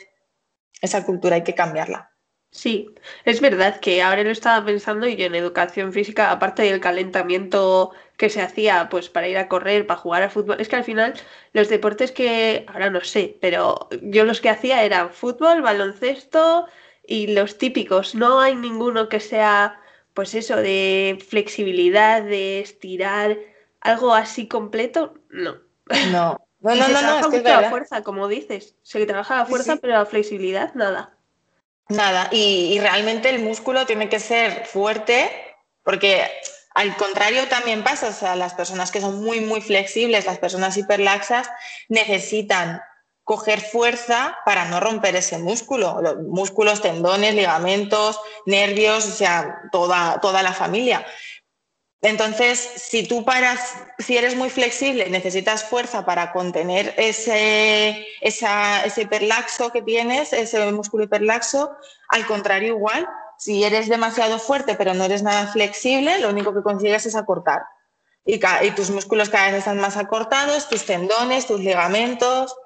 [0.80, 2.10] esa cultura hay que cambiarla.
[2.52, 2.92] Sí,
[3.24, 7.92] es verdad que ahora lo estaba pensando y yo en educación física, aparte del calentamiento
[8.16, 10.84] que se hacía pues para ir a correr, para jugar al fútbol, es que al
[10.84, 11.14] final
[11.52, 16.66] los deportes que, ahora no sé, pero yo los que hacía eran fútbol, baloncesto
[17.06, 19.79] y los típicos, no hay ninguno que sea
[20.20, 23.38] pues eso, de flexibilidad, de estirar,
[23.80, 25.54] algo así completo, no.
[26.12, 28.74] No, no, no, se no, trabaja mucho la fuerza, como dices.
[28.82, 31.16] Se trabaja la fuerza, pero la flexibilidad, nada.
[31.88, 35.30] Nada, y, realmente el músculo tiene que ser fuerte,
[35.84, 36.30] porque
[36.74, 40.76] al contrario también pasa, o sea, las personas que son muy, muy flexibles, las personas
[40.76, 41.48] hiperlaxas,
[41.88, 42.82] necesitan
[43.30, 50.18] coger fuerza para no romper ese músculo, los músculos, tendones, ligamentos, nervios, o sea, toda,
[50.20, 51.06] toda la familia.
[52.02, 59.70] Entonces, si tú paras, si eres muy flexible, necesitas fuerza para contener ese, ese hiperlaxo
[59.70, 61.70] que tienes, ese músculo hiperlaxo,
[62.08, 66.64] al contrario igual, si eres demasiado fuerte pero no eres nada flexible, lo único que
[66.64, 67.62] consigues es acortar.
[68.24, 72.56] Y, y tus músculos cada vez están más acortados, tus tendones, tus ligamentos,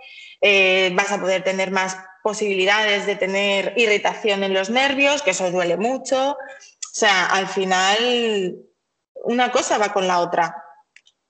[0.47, 5.51] eh, vas a poder tener más posibilidades de tener irritación en los nervios, que eso
[5.51, 6.33] duele mucho.
[6.33, 6.37] O
[6.93, 8.55] sea, al final
[9.25, 10.63] una cosa va con la otra.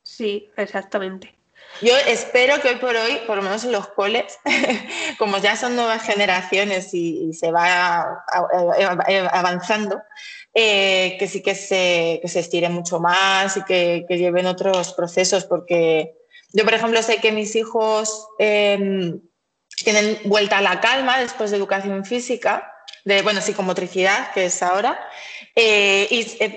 [0.03, 1.33] Sí, exactamente.
[1.81, 4.37] Yo espero que hoy por hoy, por lo menos en los coles,
[5.19, 8.25] como ya son nuevas generaciones y, se va
[9.31, 10.03] avanzando,
[10.53, 14.93] eh, que sí que se, que se estire mucho más y que, que lleven otros
[14.93, 16.17] procesos, porque
[16.55, 19.21] yo, por ejemplo, sé que mis hijos em,
[19.83, 22.73] tienen vuelta a la calma después de educación física,
[23.05, 24.99] de, bueno, psicomotricidad, que es ahora,
[25.57, 26.07] eh,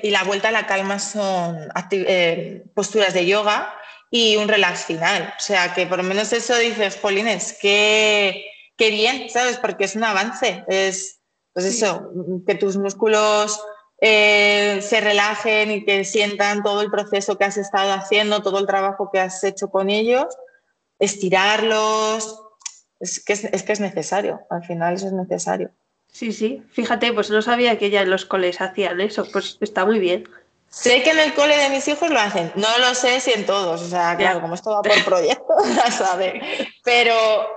[0.04, 1.58] y, la vuelta a la calma son
[1.92, 3.74] eh, posturas de yoga
[4.12, 5.34] y un relax final.
[5.36, 8.46] O sea, que por lo menos eso dices, Polines, qué,
[8.78, 9.58] qué bien, ¿sabes?
[9.58, 11.22] Porque es un avance, es,
[11.54, 12.12] pues eso,
[12.46, 13.60] que tus músculos
[14.00, 18.68] eh, se relajen y que sientan todo el proceso que has estado haciendo, todo el
[18.68, 20.26] trabajo que has hecho con ellos,
[21.00, 22.44] estirarlos,
[23.00, 25.72] es que es, que es necesario, al final eso es necesario.
[26.12, 29.86] Sí, sí, fíjate, pues no sabía que ya en los coles hacían eso, pues está
[29.86, 30.28] muy bien.
[30.70, 33.46] Sé que en el cole de mis hijos lo hacen, no lo sé si en
[33.46, 36.34] todos, o sea, claro, como esto va por proyecto, ya sabes.
[36.84, 37.16] Pero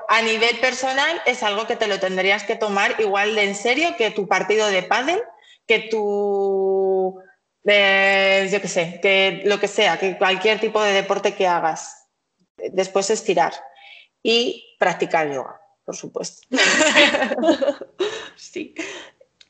[0.08, 3.96] a nivel personal es algo que te lo tendrías que tomar igual de en serio
[3.98, 5.20] que tu partido de pádel
[5.70, 7.22] que tú,
[7.64, 12.08] eh, yo qué sé, que lo que sea, que cualquier tipo de deporte que hagas,
[12.72, 13.52] después estirar
[14.20, 16.44] y practicar yoga, por supuesto.
[18.34, 18.74] sí.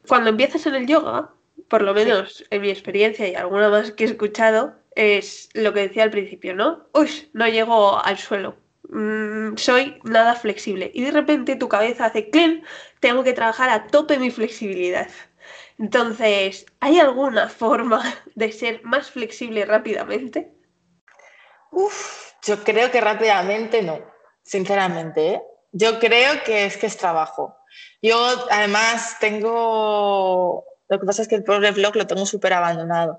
[0.07, 1.31] Cuando empiezas en el yoga,
[1.69, 5.89] por lo menos en mi experiencia y alguna más que he escuchado, es lo que
[5.89, 6.87] decía al principio, ¿no?
[6.93, 8.57] Uy, no llego al suelo.
[8.91, 10.91] Mm, soy nada flexible.
[10.93, 12.63] Y de repente tu cabeza hace clean,
[13.01, 15.09] tengo que trabajar a tope mi flexibilidad.
[15.81, 18.03] Entonces, ¿hay alguna forma
[18.35, 20.53] de ser más flexible rápidamente?
[21.73, 23.99] Uf, yo creo que rápidamente no,
[24.43, 25.29] sinceramente.
[25.29, 25.43] ¿eh?
[25.73, 27.57] Yo creo que es que es trabajo.
[28.03, 28.17] Yo
[28.51, 33.19] además tengo, lo que pasa es que el pobre blog lo tengo súper abandonado.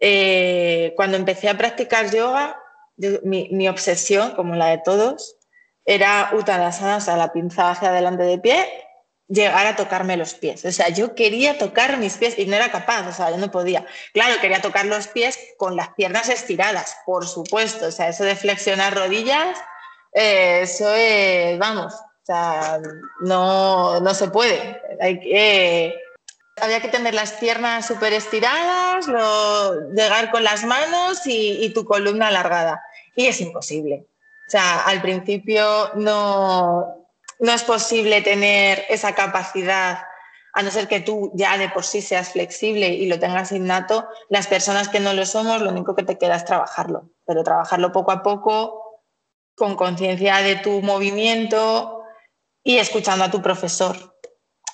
[0.00, 2.58] Eh, cuando empecé a practicar yoga,
[3.22, 5.36] mi, mi, obsesión, como la de todos,
[5.84, 8.66] era Uttanasana, o sea, la pinza hacia adelante de pie
[9.32, 10.64] llegar a tocarme los pies.
[10.64, 13.50] O sea, yo quería tocar mis pies y no era capaz, o sea, yo no
[13.50, 13.86] podía.
[14.12, 17.86] Claro, quería tocar los pies con las piernas estiradas, por supuesto.
[17.86, 19.58] O sea, eso de flexionar rodillas,
[20.12, 22.78] eh, eso es, vamos, o sea,
[23.20, 24.80] no, no se puede.
[25.00, 25.94] Hay que,
[26.60, 29.06] había que tener las piernas súper estiradas,
[29.94, 32.82] llegar con las manos y, y tu columna alargada.
[33.16, 34.06] Y es imposible.
[34.46, 37.01] O sea, al principio no,
[37.38, 40.04] no es posible tener esa capacidad,
[40.54, 44.08] a no ser que tú ya de por sí seas flexible y lo tengas innato,
[44.28, 47.90] las personas que no lo somos, lo único que te queda es trabajarlo, pero trabajarlo
[47.90, 49.00] poco a poco,
[49.54, 52.02] con conciencia de tu movimiento
[52.62, 53.96] y escuchando a tu profesor.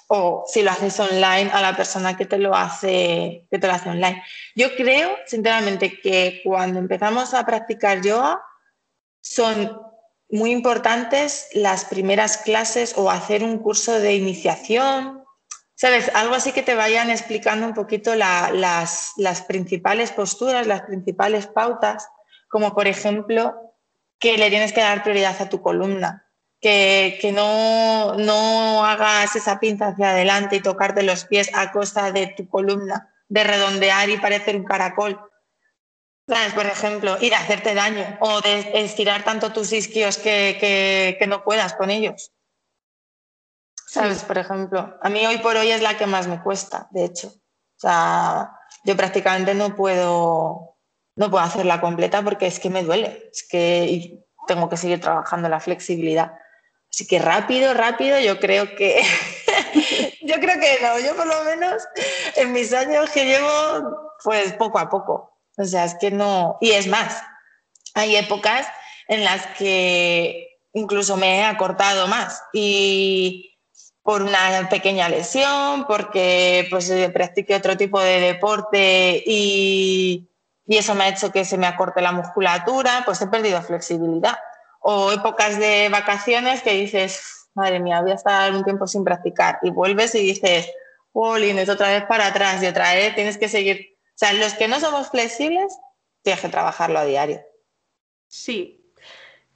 [0.09, 3.75] O si lo haces online, a la persona que te lo hace, que te lo
[3.75, 4.25] hace online.
[4.55, 8.43] Yo creo, sinceramente, que cuando empezamos a practicar yoga,
[9.21, 9.88] son
[10.31, 15.25] muy importantes las primeras clases o hacer un curso de iniciación,
[15.75, 16.11] ¿sabes?
[16.15, 19.15] Algo así que te vayan explicando un poquito las,
[19.47, 22.09] principales posturas, las principales pautas,
[22.49, 23.55] como por ejemplo
[24.19, 26.27] que le tienes que dar prioridad a tu columna,
[26.61, 32.11] que, que no, no hagas esa pinza hacia adelante y tocarte los pies a costa
[32.11, 35.21] de tu columna, de redondear y parecer un caracol
[36.55, 41.73] por ejemplo, ir a hacerte daño o de estirar tanto tus isquios que, no puedas
[41.75, 42.33] con ellos.
[43.87, 44.23] ¿Sabes?
[44.25, 47.29] Por ejemplo, a mí hoy por hoy es la que más me cuesta, de hecho.
[47.29, 48.53] O sea,
[48.85, 50.77] yo prácticamente no puedo,
[51.17, 55.49] no puedo hacerla completa porque es que me duele, es que tengo que seguir trabajando
[55.49, 56.35] la flexibilidad.
[56.93, 59.01] Así que rápido, rápido, yo creo que,
[60.23, 61.83] yo creo que no, yo por lo menos
[62.37, 65.38] en mis años que llevo, pues poco a poco.
[65.59, 67.21] O sea, es que no, y es más,
[67.95, 68.67] hay épocas
[69.09, 73.57] en las que incluso me he acortado más y
[74.03, 80.31] por una pequeña lesión, porque pues practiqué otro tipo de deporte y,
[80.67, 84.39] y eso me ha hecho que se me acorte la musculatura, pues he perdido flexibilidad.
[84.81, 89.59] O épocas de vacaciones que dices, madre mía, voy a estar un tiempo sin practicar
[89.63, 90.71] y vuelves y dices,
[91.15, 94.81] es otra vez para atrás y otra vez tienes que seguir sea, los que no
[94.81, 95.79] somos flexibles,
[96.23, 97.41] tienes que trabajarlo a diario.
[98.27, 98.79] Sí,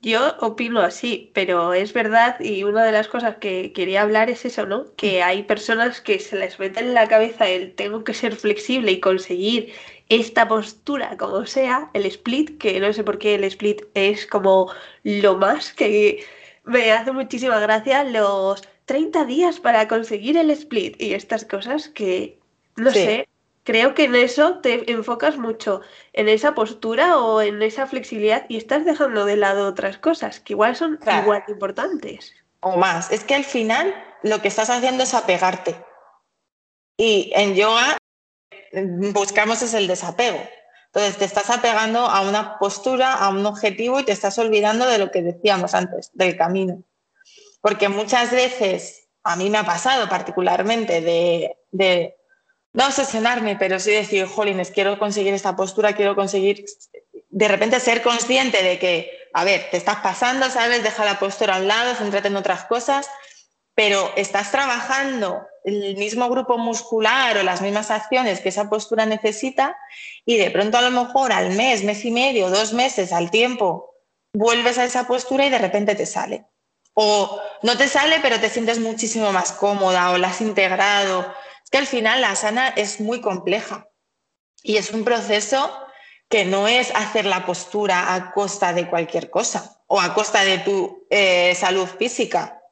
[0.02, 4.44] yo opino así, pero es verdad y una de las cosas que quería hablar es
[4.44, 4.94] eso, ¿no?
[4.96, 5.22] Que mm.
[5.24, 9.00] hay personas que se les mete en la cabeza el tengo que ser flexible y
[9.00, 9.72] conseguir
[10.08, 14.72] esta postura como sea, el split, que no sé por qué el split es como
[15.04, 16.24] lo más que
[16.64, 22.40] me hace muchísima gracia los 30 días para conseguir el split y estas cosas que,
[22.76, 23.28] no sé,
[23.64, 25.80] creo que en eso te enfocas mucho,
[26.12, 30.54] en esa postura o en esa flexibilidad y estás dejando de lado otras cosas que
[30.54, 32.34] igual son igual importantes.
[32.60, 33.10] O más.
[33.10, 35.76] Es que al final lo que estás haciendo es apegarte.
[36.96, 37.96] Y en yoga
[38.72, 40.38] mm, buscamos es el desapego.
[40.86, 44.98] Entonces te estás apegando a una postura, a un objetivo y te estás olvidando de
[44.98, 46.82] lo que decíamos antes, del camino.
[47.62, 52.16] Porque muchas veces, a mí me ha pasado particularmente de, de
[52.72, 56.64] no obsesionarme, pero sí decir, jolines, quiero conseguir esta postura, quiero conseguir,
[57.30, 60.82] de repente ser consciente de que, a ver, te estás pasando, ¿sabes?
[60.82, 63.08] Deja la postura a un lado, céntrate en otras cosas,
[63.74, 69.76] pero estás trabajando el mismo grupo muscular o las mismas acciones que esa postura necesita
[70.24, 73.94] y de pronto a lo mejor al mes, mes y medio, dos meses, al tiempo,
[74.34, 76.46] vuelves a esa postura y de repente te sale.
[76.94, 81.32] O no te sale, pero te sientes muchísimo más cómoda o la has integrado
[81.72, 83.88] que al final la sana es muy compleja
[84.62, 85.74] y es un proceso
[86.28, 90.58] que no es hacer la postura a costa de cualquier cosa o a costa de
[90.58, 92.62] tu eh, salud física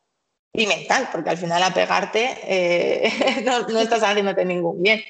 [0.53, 5.03] y mental, porque al final a pegarte eh, no, estás haciéndote ningún bien.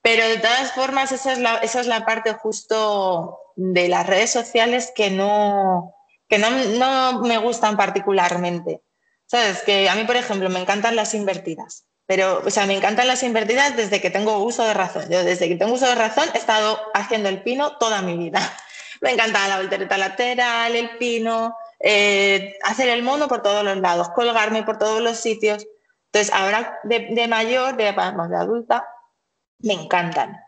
[0.00, 4.30] Pero de todas formas, esa es la, esa es la parte justo de las redes
[4.30, 5.94] sociales que no,
[6.28, 8.82] que no, no me gustan particularmente.
[9.26, 9.62] ¿Sabes?
[9.62, 11.87] Que a mí, por ejemplo, me encantan las invertidas.
[12.08, 15.04] Pero, o sea, me encantan las invertidas desde que tengo uso de razón.
[15.10, 18.40] Yo desde que tengo uso de razón he estado haciendo el pino toda mi vida.
[19.02, 24.08] Me encanta la voltereta lateral, el pino, eh, hacer el mono por todos los lados,
[24.08, 25.66] colgarme por todos los sitios.
[26.06, 28.88] Entonces, ahora de, mayor, de, de adulta,
[29.58, 30.40] me encantan.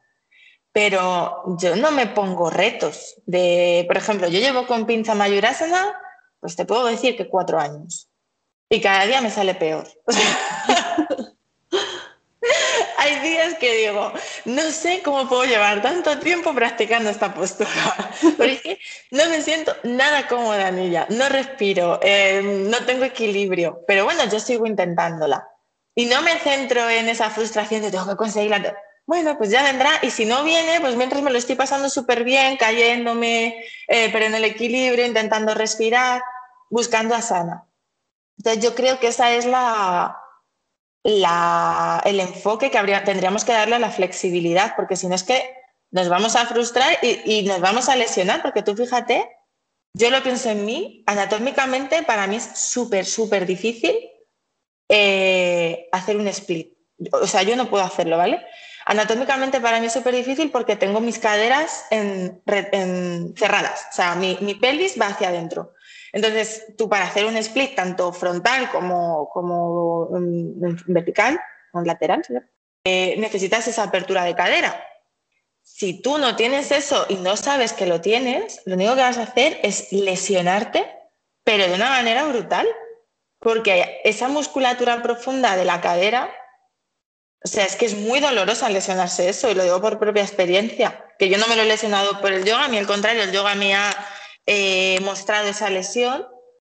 [0.72, 5.94] Pero yo no me pongo retos de, por ejemplo, yo llevo con pinza mayurasana,
[6.40, 8.08] pues te puedo decir que cuatro años.
[8.70, 9.86] Y cada día me sale peor.
[13.10, 14.12] Hay días que digo,
[14.44, 17.68] no sé cómo puedo llevar tanto tiempo practicando esta postura,
[18.36, 18.78] porque
[19.10, 22.40] no me siento nada cómoda en ella, no respiro, eh,
[22.70, 25.48] no tengo equilibrio, pero bueno, yo sigo intentándola.
[25.96, 29.90] Y no me centro en esa frustración de tengo que conseguirla bueno, pues ya vendrá.
[30.02, 34.26] Y si no viene, pues mientras me lo estoy pasando súper bien, cayéndome, eh, pero
[34.26, 36.22] en el equilibrio, intentando respirar,
[36.68, 37.64] buscando a sana.
[38.38, 40.16] Entonces yo creo que esa es la,
[41.02, 45.42] el enfoque que habría, tendríamos que darle a la flexibilidad, porque si no es que
[45.90, 49.28] nos vamos a frustrar y, nos vamos a lesionar, porque tú fíjate,
[49.94, 53.96] yo lo pienso en mí, anatómicamente para mí es súper, súper difícil
[54.88, 56.72] eh, hacer un split.
[57.12, 58.44] O sea, yo no puedo hacerlo, ¿vale?
[58.84, 61.86] Anatómicamente para mí es súper difícil porque tengo mis caderas
[63.36, 65.72] cerradas, o sea, mi, mi, pelvis va hacia adentro.
[66.12, 71.40] Entonces, tú para hacer un split tanto frontal como, como um, vertical,
[71.72, 72.22] o lateral,
[72.84, 74.84] eh, necesitas esa apertura de cadera.
[75.62, 79.18] Si tú no tienes eso y no sabes que lo tienes, lo único que vas
[79.18, 80.90] a hacer es lesionarte,
[81.44, 82.66] pero de una manera brutal,
[83.38, 86.30] porque esa musculatura profunda de la cadera
[87.42, 91.06] o sea, es que es muy doloroso lesionarse eso, y lo digo por propia experiencia,
[91.18, 93.32] que yo no me lo he lesionado por el yoga, a mí al contrario, el
[93.32, 93.90] yoga me ha
[94.46, 96.26] eh, mostrado esa lesión,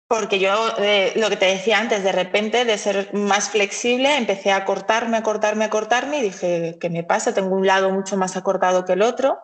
[0.07, 4.53] porque yo, eh, lo que te decía antes, de repente, de ser más flexible, empecé
[4.53, 7.35] a cortarme, a cortarme, a cortarme, y dije, ¿qué me pasa?
[7.35, 9.39] Tengo un lado mucho más acortado que el otro.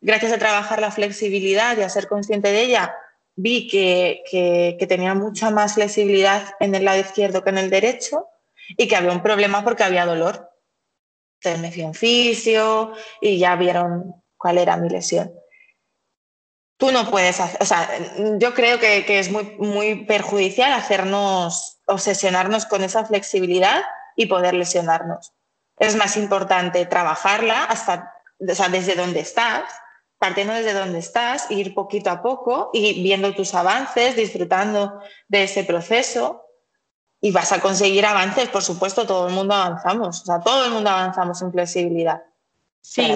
[0.00, 2.94] Gracias a trabajar la flexibilidad y a ser consciente de ella,
[3.34, 4.22] vi que,
[4.78, 8.26] que tenía mucha más flexibilidad en el lado izquierdo que en el derecho
[8.76, 10.52] y que había un problema porque había dolor
[11.58, 15.32] me fui un fisio y ya vieron cuál era mi lesión.
[16.82, 17.88] Tú no puedes hacer, o sea,
[18.38, 23.82] yo creo que, es muy, muy perjudicial hacernos, obsesionarnos con esa flexibilidad
[24.16, 25.32] y poder lesionarnos.
[25.78, 29.62] Es más importante trabajarla hasta, o sea, desde donde estás,
[30.18, 35.62] partiendo desde donde estás, ir poquito a poco y viendo tus avances, disfrutando de ese
[35.62, 36.44] proceso
[37.20, 40.72] y vas a conseguir avances, por supuesto, todo el mundo avanzamos, o sea, todo el
[40.72, 42.24] mundo avanzamos en flexibilidad.
[42.80, 43.06] Sí,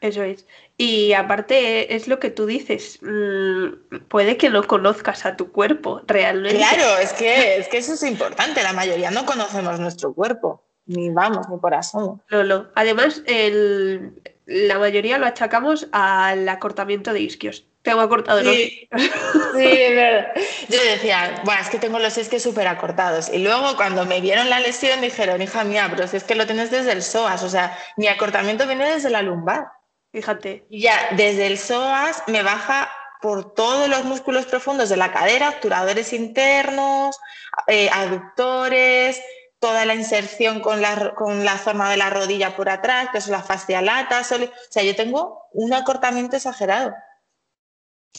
[0.00, 0.46] eso es.
[0.76, 6.02] Y aparte es lo que tú dices, mm, puede que no conozcas a tu cuerpo
[6.06, 6.58] realmente.
[6.58, 11.10] Claro, es que, es que eso es importante, la mayoría no conocemos nuestro cuerpo, ni
[11.10, 12.22] vamos, ni por asomo.
[12.30, 12.68] No, no.
[12.74, 19.94] Además, el, la mayoría lo achacamos al acortamiento de isquios tengo acortado sí, Sí, es
[19.94, 20.32] verdad.
[20.68, 23.28] Yo decía, bueno, es que tengo los isquios súper acortados.
[23.28, 26.46] Y luego cuando me vieron la lesión dijeron, hija mía, pero si es que lo
[26.46, 29.66] tienes desde el psoas, o sea, mi acortamiento viene desde la lumbar.
[30.14, 30.66] Fíjate.
[30.70, 32.90] Ya desde el psoas me baja
[33.20, 37.20] por todos los músculos profundos de la cadera, obturadores internos,
[37.66, 39.20] eh, aductores,
[39.58, 43.28] toda la inserción con la, con la zona de la rodilla por atrás, que es
[43.28, 44.20] la fascia lata.
[44.20, 46.94] O sea, yo tengo un acortamiento exagerado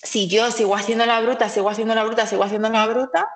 [0.04, 3.30] si yo sigo haciendo la bruta, sigo haciendo la bruta, sigo haciendo la bruta,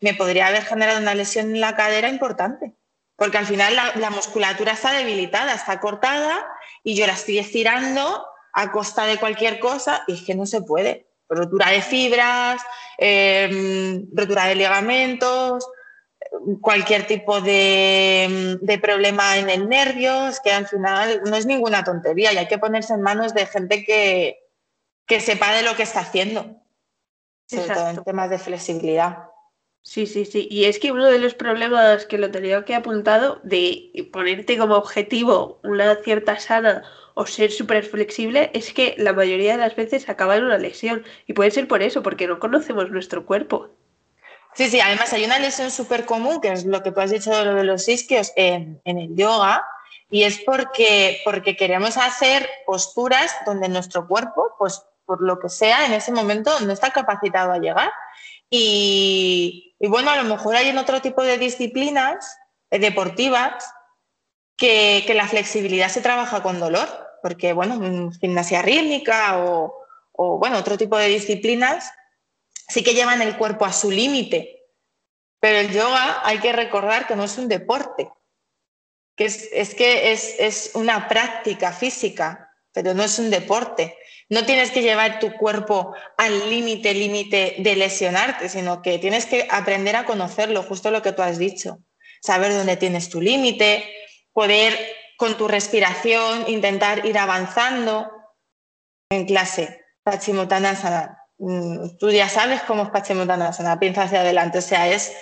[0.00, 2.74] me podría haber generado una lesión en la cadera importante.
[3.16, 6.46] Porque al final la, musculatura está debilitada, está cortada
[6.86, 10.62] y yo la estoy estirando a costa de cualquier cosa y es que no se
[10.62, 11.08] puede.
[11.28, 12.62] Rotura de fibras,
[12.96, 15.68] em, rotura de ligamentos,
[16.60, 21.82] cualquier tipo de, de, problema en el nervio, es que al final no es ninguna
[21.82, 24.38] tontería y hay que ponerse en manos de gente que,
[25.08, 26.62] que sepa de lo que está haciendo,
[27.50, 29.24] sobre todo en temas de flexibilidad.
[29.86, 30.48] Sí, sí, sí.
[30.50, 34.74] Y es que uno de los problemas que lo tenía que apuntado de ponerte como
[34.74, 36.82] objetivo una cierta sana
[37.14, 41.04] o ser súper flexible es que la mayoría de las veces acaba en una lesión.
[41.28, 43.70] Y puede ser por eso, porque no conocemos nuestro cuerpo.
[44.54, 47.30] Sí, sí, además hay una lesión súper común, que es lo que tú has dicho
[47.30, 49.64] de lo de los isquios en, en el yoga,
[50.10, 55.86] y es porque, porque queremos hacer posturas donde nuestro cuerpo pues, por lo que sea,
[55.86, 57.92] en ese momento no está capacitado a llegar.
[58.50, 62.38] Y, bueno, a lo mejor hay en otro tipo de disciplinas
[62.70, 63.72] eh, deportivas
[64.56, 66.88] que, la flexibilidad se trabaja con dolor,
[67.22, 69.74] porque, bueno, gimnasia rítmica o,
[70.12, 71.92] o, bueno, otro tipo de disciplinas
[72.68, 74.56] sí que llevan el cuerpo a su límite,
[75.40, 78.10] pero el yoga hay que recordar que no es un deporte,
[79.16, 83.96] que es, que es, una práctica física, pero no es un deporte.
[84.28, 89.46] No tienes que llevar tu cuerpo al límite, límite de lesionarte, sino que tienes que
[89.50, 91.78] aprender a conocerlo, justo lo que tú has dicho.
[92.20, 93.84] Saber dónde tienes tu límite,
[94.32, 94.76] poder
[95.16, 98.10] con tu respiración intentar ir avanzando
[99.10, 99.84] en clase.
[100.02, 101.22] Pachimutanasana.
[101.38, 104.58] Mm, tú ya sabes cómo es Pachimutanasana, piensa hacia adelante.
[104.58, 105.12] O sea, es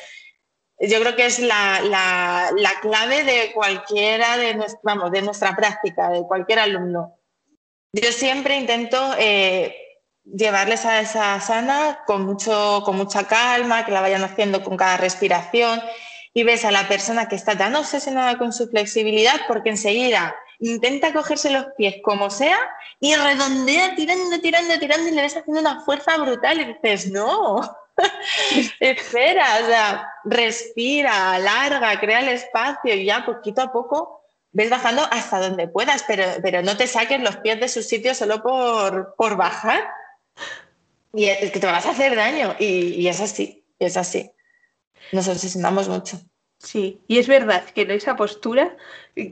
[0.78, 2.50] yo creo que es la,
[2.82, 7.18] clave de cualquiera de, vamos, de nuestra práctica, de cualquier alumno.
[7.94, 9.72] Yo siempre intento eh,
[10.24, 14.96] llevarles a esa sana con, mucho, con mucha calma, que la vayan haciendo con cada
[14.96, 15.80] respiración.
[16.32, 21.12] Y ves a la persona que está tan obsesionada con su flexibilidad porque enseguida intenta
[21.12, 22.58] cogerse los pies como sea
[22.98, 27.60] y redondea tirando, tirando, tirando y le ves haciendo una fuerza brutal y dices, no,
[28.80, 34.13] Espera, o sea, respira, alarga, crea el espacio y ya poquito a poco
[34.54, 38.14] ves bajando hasta donde puedas, pero, pero no te saques los pies de su sitio
[38.14, 39.86] solo por, por bajar.
[41.12, 42.56] Y es que te vas a hacer daño.
[42.58, 44.30] Y, y es así, es así.
[45.12, 46.18] Nos obsesionamos mucho.
[46.64, 48.74] Sí, y es verdad que en esa postura
[49.16, 49.30] eh,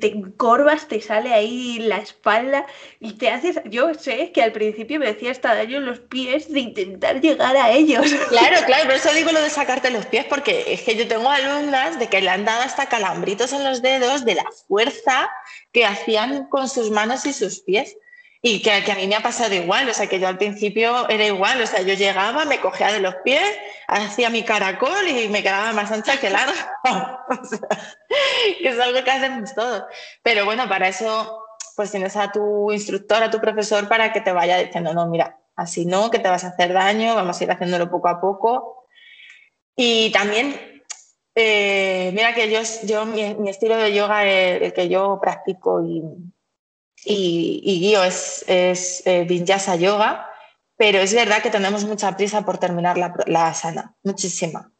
[0.00, 2.66] te encorvas, te sale ahí la espalda
[3.00, 3.58] y te haces.
[3.64, 7.56] Yo sé que al principio me hacía hasta daño en los pies de intentar llegar
[7.56, 8.04] a ellos.
[8.28, 11.30] Claro, claro, por eso digo lo de sacarte los pies, porque es que yo tengo
[11.30, 15.30] alumnas de que le han dado hasta calambritos en los dedos de la fuerza
[15.72, 17.96] que hacían con sus manos y sus pies.
[18.46, 21.24] Y que, a mí me ha pasado igual, o sea, que yo al principio era
[21.24, 23.56] igual, o sea, yo llegaba, me cogía de los pies,
[23.88, 26.76] hacía mi caracol y me quedaba más ancha que larga.
[27.30, 27.68] o sea,
[28.58, 29.84] que es algo que hacemos todos.
[30.22, 31.42] Pero bueno, para eso,
[31.74, 35.38] pues tienes a tu instructor, a tu profesor, para que te vaya diciendo, no, mira,
[35.56, 38.88] así no, que te vas a hacer daño, vamos a ir haciéndolo poco a poco.
[39.74, 40.82] Y también,
[41.34, 46.02] eh, mira que yo, yo mi, estilo de yoga, el que yo practico y
[47.04, 50.28] y, guío es, es eh, Vinyasa Yoga,
[50.76, 54.70] pero es verdad que tenemos mucha prisa por terminar la, la asana, muchísima.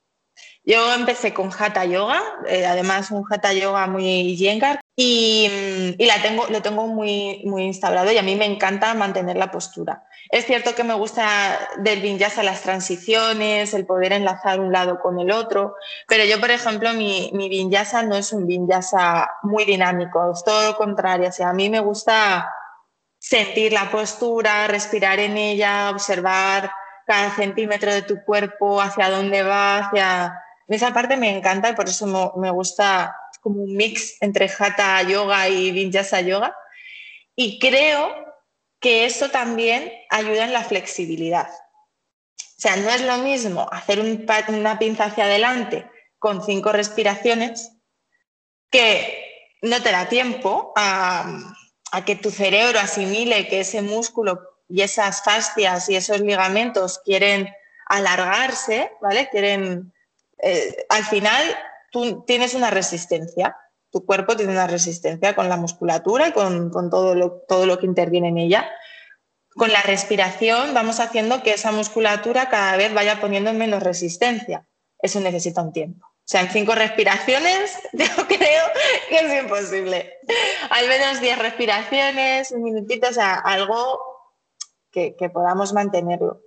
[0.65, 6.07] Yo empecé con Hatha Yoga, eh, además un Hatha Yoga muy Yengar, y, mm, y,
[6.07, 10.05] la tengo, lo tengo muy, muy instaurado y a mí me encanta mantener la postura.
[10.31, 15.19] Es cierto que me gusta del vinyasa las transiciones, el poder enlazar un lado con
[15.19, 15.75] el otro,
[16.09, 17.49] pero yo, por ejemplo, mi, mi
[18.05, 21.31] no es un vinyasa muy dinámico, es todo lo contrario.
[21.39, 22.51] O a mí me gusta
[23.19, 26.71] sentir la postura, respirar en ella, observar
[27.07, 30.41] cada centímetro de tu cuerpo, hacia dónde va, hacia...
[30.67, 35.49] Esa parte me encanta y por eso me gusta como un mix entre Hatha Yoga
[35.49, 36.57] y Vinyasa Yoga.
[37.37, 38.34] Y creo
[38.85, 41.49] que eso también ayuda en la flexibilidad.
[41.49, 47.73] O sea, no es lo mismo hacer una pinza hacia adelante con cinco respiraciones
[48.69, 51.25] que no te da tiempo a,
[52.05, 57.49] que tu cerebro asimile que ese músculo y esas fascias y esos ligamentos quieren
[57.87, 59.31] alargarse, ¿vale?
[59.31, 59.95] Quieren,
[60.43, 61.43] eh, al final
[61.91, 63.57] tú tienes una resistencia,
[63.95, 67.87] tu cuerpo tiene una resistencia con la musculatura y con, todo, lo, todo lo que
[67.87, 68.69] interviene en ella.
[69.55, 74.67] Con la respiración vamos haciendo que esa musculatura cada vez vaya poniendo menos resistencia.
[74.99, 76.05] Eso necesita un tiempo.
[76.09, 78.65] O sea, en cinco respiraciones yo creo
[79.09, 80.19] que es imposible.
[80.71, 84.01] Al menos diez respiraciones, un minutito, o sea, algo
[84.91, 86.41] que, podamos mantenerlo.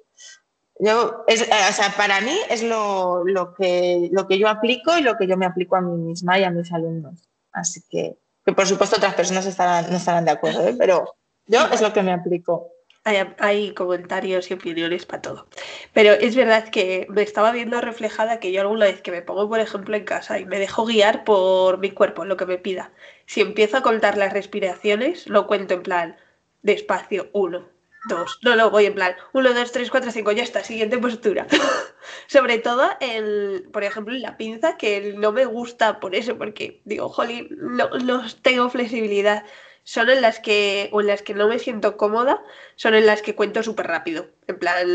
[0.80, 3.24] Yo, es, o sea, para mí es lo,
[3.58, 6.44] que, lo que yo aplico y lo que yo me aplico a mí misma y
[6.44, 7.27] a mis alumnos.
[7.58, 9.46] Así que, que por supuesto otras personas
[9.90, 10.76] no estarán de acuerdo, ¿eh?
[10.78, 12.72] pero yo es lo que me aplico.
[13.04, 15.48] Hay, hay, comentarios y opiniones para todo.
[15.94, 19.48] Pero es verdad que me estaba viendo reflejada que yo alguna vez que me pongo,
[19.48, 22.92] por ejemplo, en casa y me dejo guiar por mi cuerpo, lo que me pida,
[23.26, 26.18] si empiezo a contar las respiraciones, lo cuento en plan
[26.64, 27.70] despacio, uno,
[28.08, 28.40] dos.
[28.44, 31.48] No, no, voy en plan, uno, dos, tres, cuatro, cinco, ya está, siguiente postura.
[32.28, 37.10] Sobre todo, el, por ejemplo, la pinza, que no me gusta por eso, porque digo,
[37.10, 39.46] jolín, no, no tengo flexibilidad.
[39.84, 42.44] Son en las que, o en las que no me siento cómoda,
[42.76, 44.30] son en las que cuento súper rápido.
[44.48, 44.86] En plan,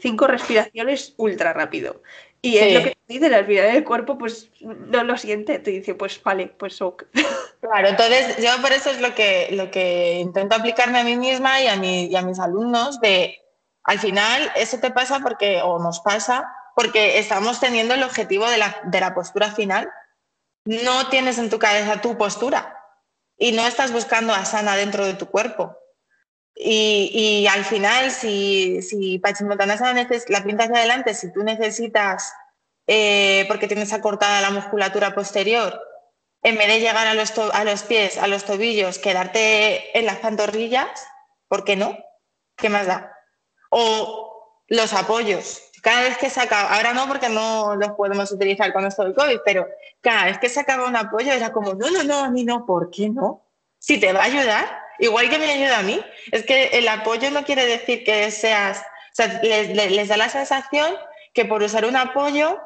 [0.00, 2.02] cinco respiraciones ultra rápido.
[2.42, 5.70] Y es lo que te dicen, al final el cuerpo pues no lo siente, te
[5.70, 7.04] dice, pues vale, pues ok.
[7.60, 11.60] Claro, entonces yo por eso es lo que, lo que intento aplicarme a mí misma
[11.60, 13.38] y a, mi, y a mis alumnos de,
[13.84, 18.56] al final eso te pasa porque, o nos pasa, porque estamos teniendo el objetivo de
[18.56, 19.90] la, de la postura final
[20.64, 22.76] no tienes en tu cabeza tu postura
[23.38, 25.76] y no estás buscando asana dentro de tu cuerpo.
[26.62, 32.34] Y, al final, si, si Pachimottanasana la pinta hacia adelante, si tú necesitas,
[32.86, 35.80] eh, porque tienes acortada la musculatura posterior,
[36.42, 40.18] en vez de llegar a los, a los pies, a los tobillos, quedarte en las
[40.18, 40.88] pantorrillas,
[41.48, 41.96] ¿por qué no?
[42.56, 43.10] ¿Qué más da?
[43.70, 45.62] O los apoyos.
[45.82, 49.38] Cada vez que saca, ahora no porque no los podemos utilizar con esto del COVID,
[49.46, 49.66] pero
[50.02, 52.90] cada vez que sacaba un apoyo era como, no, no, no, a mí no, ¿por
[52.90, 53.46] qué no?
[53.78, 56.00] Si te va a ayudar, igual que me ayuda a mí.
[56.30, 60.94] Es que el apoyo no quiere decir que seas, o sea, les, da la sensación
[61.34, 62.60] que por usar un apoyo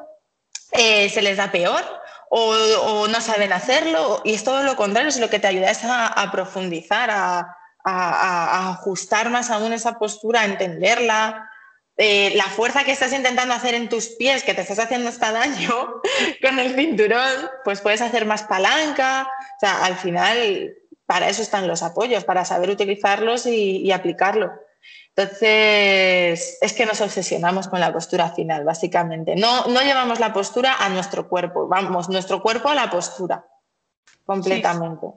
[0.71, 1.83] eh, se les da peor
[2.29, 5.81] o, no saben hacerlo y es todo lo contrario, es lo que te ayuda es
[5.83, 7.57] a, profundizar, a,
[8.71, 11.49] ajustar más aún esa postura, a entenderla.
[11.97, 15.31] Eh, la fuerza que estás intentando hacer en tus pies, que te estás haciendo hasta
[15.31, 16.01] daño
[16.41, 19.29] con el cinturón, pues puedes hacer más palanca.
[19.55, 20.75] O sea, al final
[21.05, 24.51] para eso están los apoyos, para saber utilizarlos y, aplicarlo.
[25.15, 29.35] Entonces, es que nos obsesionamos con la postura final, básicamente.
[29.35, 33.45] No, no llevamos la postura a nuestro cuerpo, vamos, nuestro cuerpo a la postura,
[34.25, 35.07] completamente.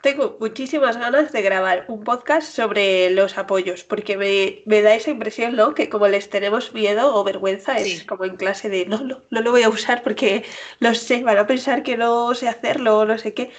[0.00, 4.16] Tengo muchísimas ganas de grabar un podcast sobre los apoyos, porque
[4.64, 5.74] me, da esa impresión, ¿no?
[5.74, 9.40] Que como les tenemos miedo o vergüenza, es como en clase de, no, no, no
[9.40, 10.44] lo voy a usar porque
[10.78, 13.50] lo sé, van a pensar que no sé hacerlo o no sé qué.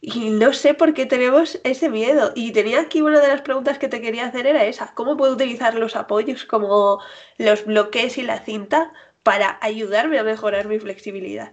[0.00, 2.32] Y no sé por qué tenemos ese miedo.
[2.34, 4.92] Y tenía aquí una de las preguntas que te quería hacer era esa.
[4.94, 7.02] ¿Cómo puedo utilizar los apoyos como
[7.36, 8.92] los bloques y la cinta
[9.24, 11.52] para ayudarme a mejorar mi flexibilidad?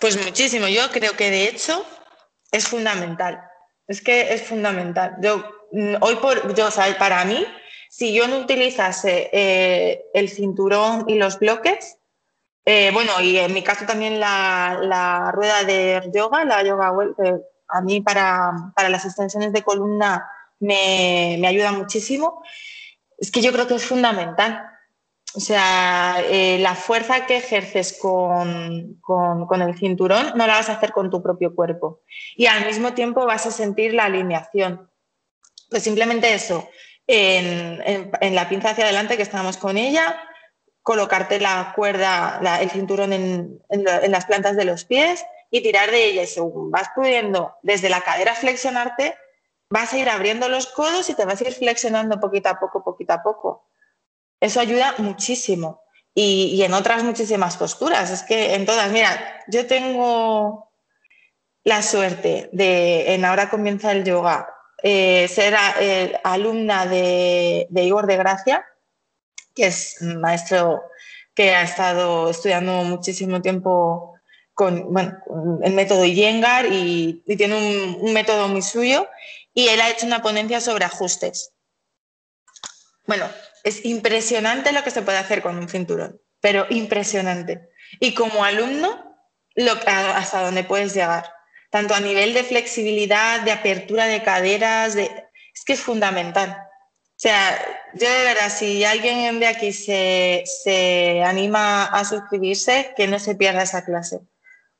[0.00, 0.66] Pues muchísimo.
[0.66, 1.84] Yo creo que de hecho
[2.50, 3.40] es fundamental.
[3.86, 5.16] Es que es fundamental.
[5.20, 6.68] Yo, mm, hoy por, yo,
[6.98, 7.46] para mí,
[7.88, 11.98] si yo no utilizase eh, el cinturón y los bloques,
[12.64, 16.92] eh, bueno, y en mi caso también la, rueda de yoga, la yoga
[17.68, 20.28] a mí para, las extensiones de columna
[20.60, 22.42] me, ayuda muchísimo,
[23.18, 24.70] es que yo creo que es fundamental.
[25.34, 28.98] O sea, eh, la fuerza que ejerces con,
[29.62, 32.00] el cinturón no la vas a hacer con tu propio cuerpo.
[32.36, 34.90] Y al mismo tiempo vas a sentir la alineación.
[35.68, 36.66] Pues simplemente eso,
[37.06, 40.16] en, la pinza hacia adelante que estamos con ella,
[40.82, 43.60] colocarte la cuerda, el cinturón en,
[44.08, 46.22] las plantas de los pies y tirar de ella.
[46.22, 49.16] Y según vas pudiendo desde la cadera flexionarte,
[49.70, 52.84] vas a ir abriendo los codos y te vas a ir flexionando poquito a poco,
[52.84, 53.68] poquito a poco.
[54.40, 55.82] Eso ayuda muchísimo.
[56.14, 58.10] Y, en otras muchísimas posturas.
[58.10, 60.70] Es que en todas, mira, yo tengo
[61.62, 64.48] la suerte de, en Ahora comienza el yoga,
[64.82, 68.64] eh, ser eh, alumna de, de Igor de Gracia,
[69.54, 70.84] que es maestro
[71.34, 74.15] que ha estado estudiando muchísimo tiempo
[74.56, 75.18] con bueno,
[75.62, 79.06] el método Iyengar y, tiene un, método muy suyo
[79.52, 81.52] y él ha hecho una ponencia sobre ajustes.
[83.06, 83.28] Bueno,
[83.64, 87.68] es impresionante lo que se puede hacer con un cinturón, pero impresionante.
[88.00, 89.14] Y como alumno,
[89.56, 91.30] lo, hasta dónde puedes llegar,
[91.70, 95.04] tanto a nivel de flexibilidad, de apertura de caderas, de,
[95.54, 96.56] es que es fundamental.
[96.58, 97.58] O sea,
[97.92, 103.34] yo de verdad, si alguien de aquí se, se anima a suscribirse, que no se
[103.34, 104.20] pierda esa clase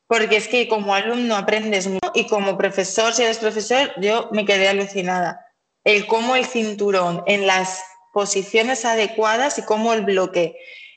[0.06, 4.44] porque es que como alumno aprendes mucho y como profesor, si eres profesor, yo me
[4.44, 5.46] quedé alucinada.
[5.84, 7.82] El cómo el cinturón en las
[8.12, 10.56] posiciones adecuadas y cómo el bloque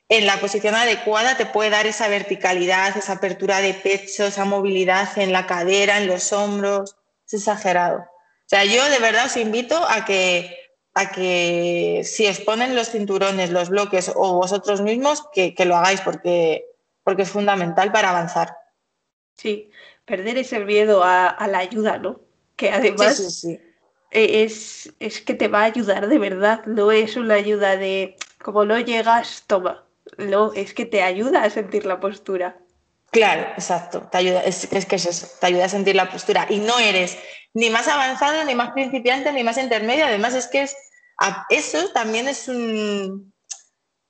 [0.09, 5.07] en la posición adecuada te puede dar esa verticalidad, esa apertura de pecho, esa movilidad
[5.17, 6.95] en la cadera, en los hombros.
[7.27, 7.99] Es exagerado.
[7.99, 10.57] O sea, yo de verdad os invito a que,
[10.95, 16.65] a que si exponen los cinturones, los bloques o vosotros mismos, que, lo hagáis porque,
[17.03, 18.57] porque es fundamental para avanzar.
[19.39, 19.71] Sí,
[20.03, 22.19] perder ese miedo a, la ayuda, ¿no?
[22.57, 27.35] Que además e, Es, es que te va a ayudar de verdad, no es una
[27.35, 29.85] ayuda de como no llegas, toma.
[30.17, 32.57] No, es que te ayuda a sentir la postura.
[33.11, 34.09] Claro, exacto.
[34.11, 36.45] Te ayuda, es, es, que es eso, te ayuda a sentir la postura.
[36.49, 37.17] Y no eres
[37.53, 40.05] ni más avanzado, ni más principiante, ni más intermedio.
[40.05, 40.75] Además, es que es,
[41.49, 43.28] eso también es un,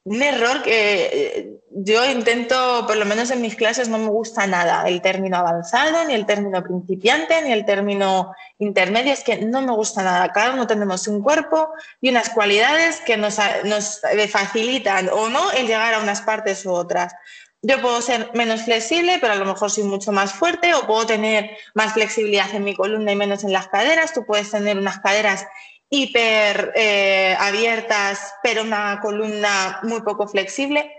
[0.03, 4.47] un error que eh, yo intento, por lo menos en mis clases, no me gusta
[4.47, 9.61] nada el término avanzado, ni el término principiante, ni el término intermedio, es que no
[9.61, 10.31] me gusta nada.
[10.31, 11.69] Cada uno tenemos un cuerpo
[12.01, 16.71] y unas cualidades que nos, nos facilitan o no el llegar a unas partes u
[16.71, 17.13] otras.
[17.61, 21.05] Yo puedo ser menos flexible, pero a lo mejor soy mucho más fuerte, o puedo
[21.05, 24.13] tener más flexibilidad en mi columna y menos en las caderas.
[24.13, 25.45] Tú puedes tener unas caderas
[25.89, 30.95] hiper eh, abiertas, pero una columna muy poco flexible.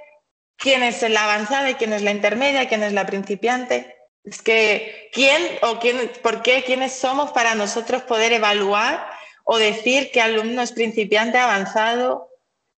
[0.56, 2.68] ¿Quién es la avanzada y quién es la intermedia?
[2.68, 3.96] ¿Quién es la principiante?
[4.24, 9.08] Es que, ¿quién o quién, por qué, quiénes somos para nosotros poder evaluar
[9.44, 12.28] o decir qué alumno es principiante avanzado?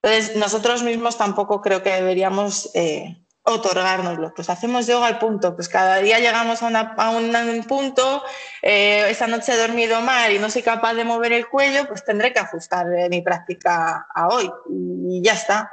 [0.03, 4.33] Entonces, nosotros mismos tampoco creo que deberíamos eh, otorgárnoslo.
[4.33, 8.23] Pues hacemos yoga al punto, pues cada día llegamos a, un punto,
[8.61, 12.03] eh, esa noche he dormido mal y no soy capaz de mover el cuello, pues
[12.03, 15.71] tendré que ajustar mi práctica a hoy y ya está.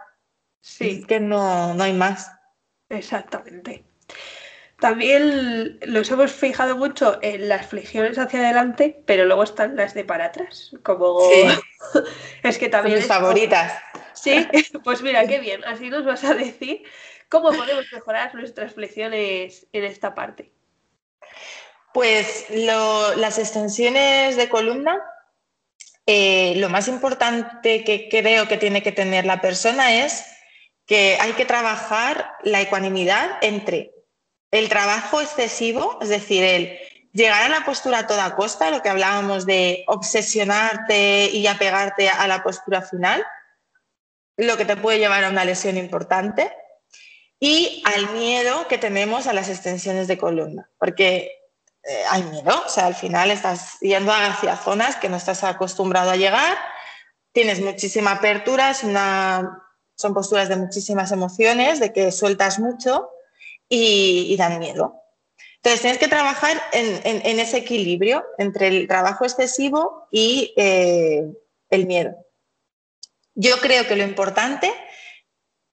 [0.61, 1.05] Sí.
[1.05, 2.31] que no, no hay más.
[2.89, 3.85] Exactamente.
[4.81, 10.05] También los hemos fijado mucho en las flexiones hacia adelante, pero luego están las de
[10.05, 10.71] para atrás.
[10.85, 11.21] Como
[12.45, 12.99] es que también.
[12.99, 13.73] Son mis favoritas.
[14.15, 14.47] Sí,
[14.85, 15.65] pues mira, qué bien.
[15.65, 16.85] Así nos vas a decir
[17.29, 20.53] cómo podemos mejorar nuestras flexiones en esta parte.
[21.93, 25.03] Pues las extensiones de columna,
[26.07, 30.25] eh, lo más importante que creo que tiene que tener la persona es
[30.87, 33.93] que hay que trabajar la ecuanimidad entre
[34.51, 36.79] el trabajo excesivo, es decir, el
[37.13, 42.27] llegar a la postura a toda costa, lo que hablábamos de obsesionarte y apegarte a
[42.27, 43.25] la postura final,
[44.37, 46.53] lo que te puede llevar a una lesión importante,
[47.41, 51.31] y al miedo que tenemos a las extensiones de columna, porque
[51.85, 56.11] eh, hay miedo, o sea, al final estás yendo hacia zonas que no estás acostumbrado
[56.11, 56.59] a llegar,
[57.33, 63.11] tienes muchísima apertura, son posturas de muchísimas emociones, de que sueltas mucho
[63.69, 65.01] y, dan miedo.
[65.57, 71.27] Entonces, tienes que trabajar en, ese equilibrio entre el trabajo excesivo y eh,
[71.71, 72.17] el miedo.
[73.35, 74.73] Yo creo que lo importante,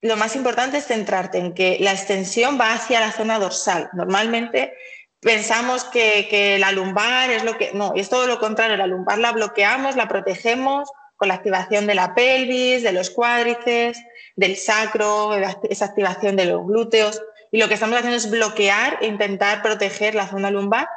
[0.02, 3.89] lo más importante es centrarte en que la extensión va hacia la zona dorsal.
[3.93, 4.74] Normalmente
[5.20, 7.72] pensamos que, la lumbar es lo que...
[7.74, 8.78] No, es todo lo contrario.
[8.78, 14.00] La lumbar la bloqueamos, la protegemos con la activación de la pelvis, de los cuádriceps,
[14.36, 15.34] del sacro,
[15.70, 17.22] esa activación de los glúteos.
[17.52, 20.88] Y lo que estamos haciendo es bloquear e intentar proteger la zona lumbar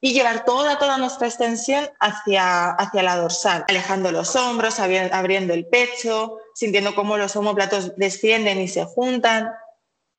[0.00, 5.66] y llevar toda, toda nuestra extensión hacia, hacia la dorsal, alejando los hombros, abriendo el
[5.66, 9.50] pecho, sintiendo cómo los homóplatos descienden y se juntan.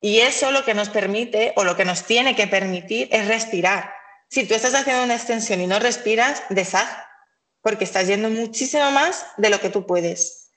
[0.00, 3.92] Y eso lo que nos permite o lo que nos tiene que permitir es respirar.
[4.28, 6.88] Si tú estás haciendo una extensión y no respiras, deshaz,
[7.60, 10.50] porque estás yendo muchísimo más de lo que tú puedes.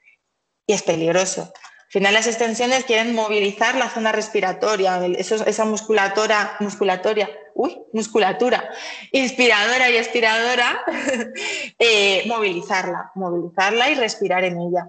[0.67, 1.51] Y es peligroso
[1.95, 8.69] final las extensiones quieren movilizar la zona respiratoria, esa musculatura, musculatoria, uy, musculatura
[9.11, 10.83] inspiradora y expiradora,
[11.79, 14.87] eh, movilizarla, movilizarla y respirar en ella.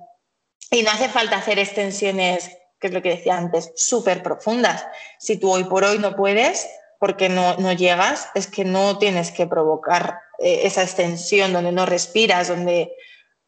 [0.70, 4.86] Y no hace falta hacer extensiones, que es lo que decía antes, súper profundas.
[5.18, 9.30] Si tú hoy por hoy no puedes, porque no, no llegas, es que no tienes
[9.30, 12.92] que provocar eh, esa extensión donde no respiras, donde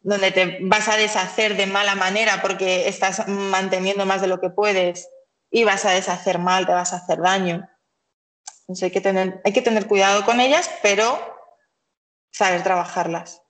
[0.00, 4.48] donde te vas a deshacer de mala manera porque estás manteniendo más de lo que
[4.48, 5.08] puedes
[5.50, 7.68] y vas a deshacer mal, te vas a hacer daño.
[8.68, 11.18] Entonces hay que tener, hay que tener cuidado con ellas, pero
[12.30, 13.42] saber trabajarlas.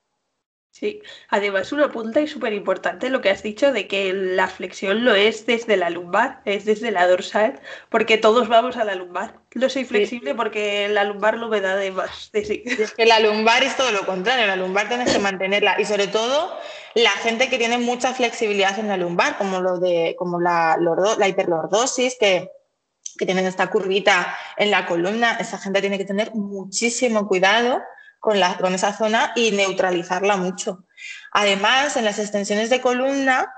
[0.71, 5.03] Sí, además una punta y súper importante lo que has dicho de que la flexión
[5.03, 7.59] no es desde la lumbar, es desde la dorsal,
[7.89, 9.41] porque todos vamos a la lumbar.
[9.57, 12.63] No soy flexible porque la lumbar lo me da de más de sí.
[12.65, 16.07] Es que la lumbar es todo lo contrario, la lumbar tienes que mantenerla y sobre
[16.07, 16.57] todo
[16.95, 20.79] la gente que tiene mucha flexibilidad en la lumbar, como, lo de, como la,
[21.19, 22.53] la hiperlordosis, que,
[23.19, 27.83] que tienen esta curvita en la columna, esa gente tiene que tener muchísimo cuidado
[28.21, 30.85] con, la, con esa zona y neutralizarla mucho.
[31.33, 33.53] Además, en las extensiones de columna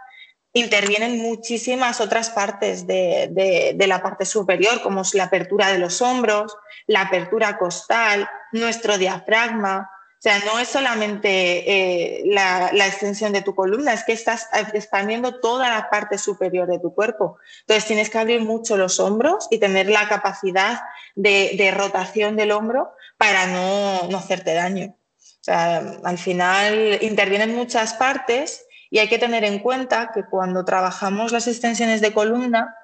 [0.53, 6.57] intervienen muchísimas otras partes de, la parte superior, como es la apertura de los hombros,
[6.87, 9.89] la apertura costal, nuestro diafragma.
[10.21, 15.41] O sea, no es solamente eh, la, extensión de tu columna, es que estás expandiendo
[15.41, 17.39] toda la parte superior de tu cuerpo.
[17.61, 20.83] Entonces tienes que abrir mucho los hombros y tener la capacidad
[21.15, 24.95] de, rotación del hombro para no, hacerte daño.
[25.17, 30.67] O sea, al final intervienen muchas partes y hay que tener en cuenta que cuando
[30.67, 32.77] trabajamos las extensiones de columna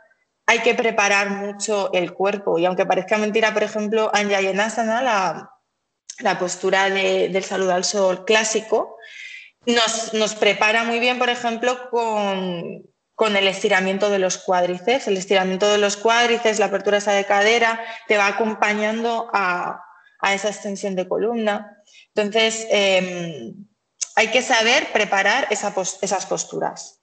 [0.47, 2.59] hay que preparar mucho el cuerpo.
[2.59, 5.55] Y aunque parezca mentira, por ejemplo, Anjayanasana, la,
[6.20, 8.96] la postura del saludo al sol clásico,
[9.66, 15.08] nos, nos, prepara muy bien, por ejemplo, con, con, el estiramiento de los cuádriceps.
[15.08, 19.82] El estiramiento de los cuádriceps, la apertura esa de cadera, te va acompañando a,
[20.20, 21.82] a esa extensión de columna.
[22.14, 23.66] Entonces, em,
[24.14, 27.00] hay que saber preparar esas posturas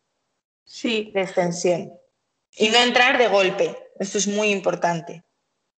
[0.66, 1.12] sí.
[1.14, 1.94] de extensión
[2.52, 3.78] y no entrar de golpe.
[4.00, 5.24] Esto es muy importante,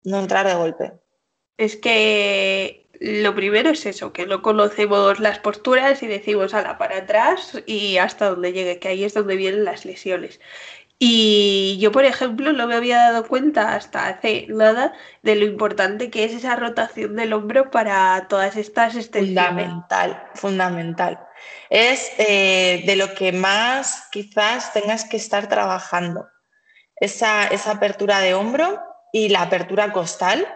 [0.04, 0.94] no entrar de golpe.
[1.58, 7.00] Es que lo primero es eso, que no conocemos las posturas y decimos ala para
[7.00, 10.40] atrás y hasta donde llegue, que ahí es donde vienen las lesiones.
[11.06, 16.10] Y yo, por ejemplo, no me había dado cuenta hasta hace nada de lo importante
[16.10, 19.44] que es esa rotación del hombro para todas estas extensiones.
[19.44, 21.20] Fundamental, fundamental.
[21.70, 26.30] Es eh, de lo que más quizás tengas que estar trabajando.
[26.96, 28.80] Esa, esa apertura de hombro
[29.12, 30.48] y la apertura costal.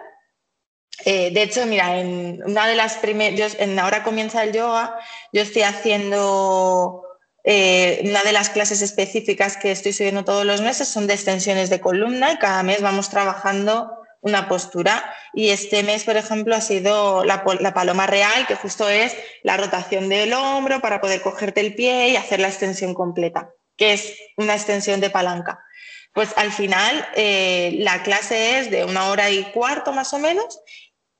[1.04, 4.98] Eh, de hecho, mira, en una de las primeras, en ahora comienza el yoga,
[5.32, 7.04] yo estoy haciendo
[7.44, 11.70] eh, una de las clases específicas que estoy subiendo todos los meses son de extensiones
[11.70, 13.90] de columna y cada mes vamos trabajando
[14.20, 15.14] una postura.
[15.32, 17.44] Y este mes, por ejemplo, ha sido la,
[17.74, 22.16] paloma real, que justo es la rotación del hombro para poder cogerte el pie y
[22.16, 25.64] hacer la extensión completa, que es una extensión de palanca.
[26.12, 30.60] Pues al final eh, la clase es de una hora y cuarto más o menos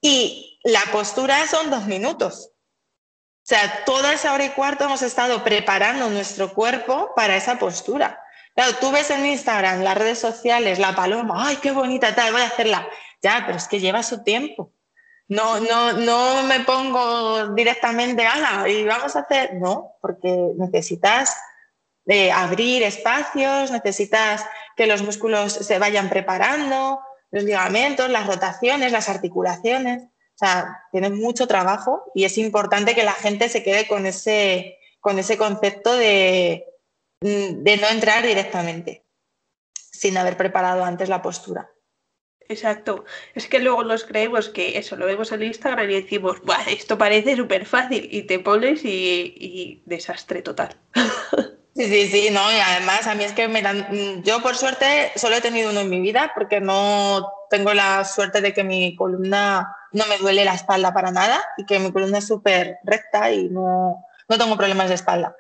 [0.01, 2.51] y la postura son dos minutos.
[2.53, 8.23] O sea, toda esa hora y cuarto hemos estado preparando nuestro cuerpo para esa postura.
[8.55, 12.43] Claro, tú ves en Instagram, las redes sociales, la paloma, ay, qué bonita tal, voy
[12.43, 12.89] a hacerla.
[13.23, 14.73] Ya, pero es que lleva su tiempo.
[15.29, 21.37] No, no, no me pongo directamente, ala, y vamos a hacer, no, porque necesitas
[22.07, 24.45] eh, abrir espacios, necesitas
[24.77, 27.01] que los músculos se vayan preparando,
[27.31, 30.03] los ligamentos, las rotaciones, las articulaciones.
[30.03, 34.79] O sea, tiene mucho trabajo y es importante que la gente se quede con ese,
[35.01, 36.65] con ese concepto de,
[37.21, 39.05] mm, de no entrar directamente
[39.75, 41.71] sin haber preparado antes la postura.
[42.49, 43.05] Exacto.
[43.35, 47.37] Es que luego nos creemos que eso lo vemos en Instagram y decimos, esto parece
[47.37, 50.77] súper fácil y te pones y, y desastre total.
[51.79, 55.13] Sí, sí, sí, no, y además a mí es que me dan, yo por suerte
[55.15, 58.97] solo he tenido uno en mi vida porque no tengo la suerte de que mi
[58.97, 63.31] columna no me duele la espalda para nada y que mi columna es súper recta
[63.31, 65.37] y no, no tengo problemas de espalda.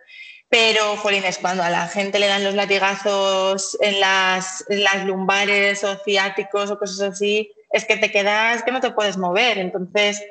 [0.49, 5.83] Pero, jolines, cuando a la gente le dan los latigazos en las, en las lumbares
[5.83, 9.59] o ciáticos o cosas así, es que te quedas que no te puedes mover.
[9.59, 10.23] Entonces,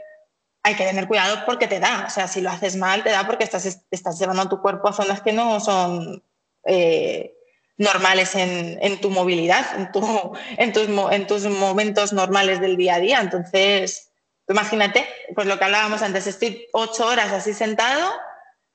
[0.68, 2.04] hay que tener cuidado porque te da.
[2.08, 4.90] O sea, si lo haces mal, te da porque estás, estás llevando a tu cuerpo
[4.90, 6.22] a zonas que no son
[6.66, 7.34] eh,
[7.78, 9.90] normales en, tu movilidad, en,
[10.58, 13.22] en, tus, en tus momentos normales del día a día.
[13.22, 14.10] Entonces,
[14.50, 18.12] imagínate, pues lo que hablábamos antes, estoy ocho horas así sentado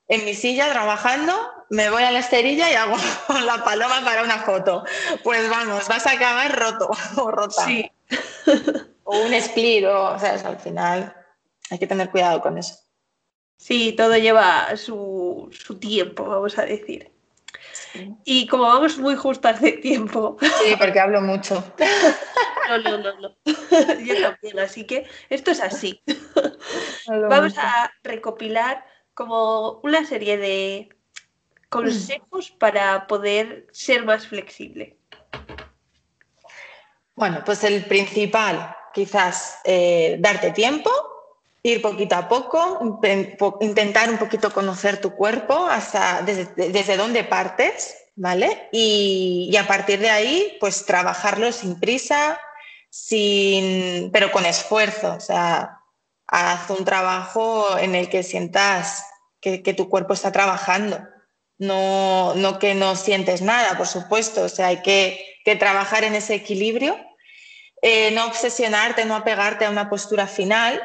[0.09, 1.35] en mi silla trabajando,
[1.69, 2.97] me voy a la esterilla y hago
[3.45, 4.83] la paloma para una foto.
[5.23, 7.67] Pues vamos, vas a acabar roto o rota.
[7.67, 7.91] Sí.
[9.05, 11.15] o un split, o, o sea, al final
[11.73, 12.75] hay que tener cuidado con eso.
[13.57, 15.51] Sí, todo lleva su,
[15.81, 17.11] tiempo, vamos a decir.
[18.25, 20.37] Y como vamos muy justas de tiempo.
[20.41, 21.65] Sí, porque hablo mucho.
[22.69, 23.37] No, no, no, no.
[23.45, 26.01] Yo también, así que esto es así.
[27.07, 30.89] Vamos a recopilar como una serie de
[31.69, 34.97] consejos para poder ser más flexible.
[37.15, 40.91] Bueno, pues el principal, quizás eh, darte tiempo,
[41.63, 42.99] ir poquito a poco,
[43.61, 48.69] intentar un poquito conocer tu cuerpo hasta desde, dónde partes, ¿vale?
[48.73, 52.41] Y, a partir de ahí, pues trabajarlo sin prisa,
[52.91, 55.15] sin, pero con esfuerzo.
[55.15, 55.79] O sea,
[56.27, 59.07] haz un trabajo en el que sientas
[59.41, 61.01] que, tu cuerpo está trabajando.
[61.59, 64.43] No, no, que no sientes nada, por supuesto.
[64.43, 65.29] O sea, hay que,
[65.61, 66.99] trabajar en ese equilibrio.
[67.83, 70.81] Eh, no obsesionarte, no apegarte a una postura final,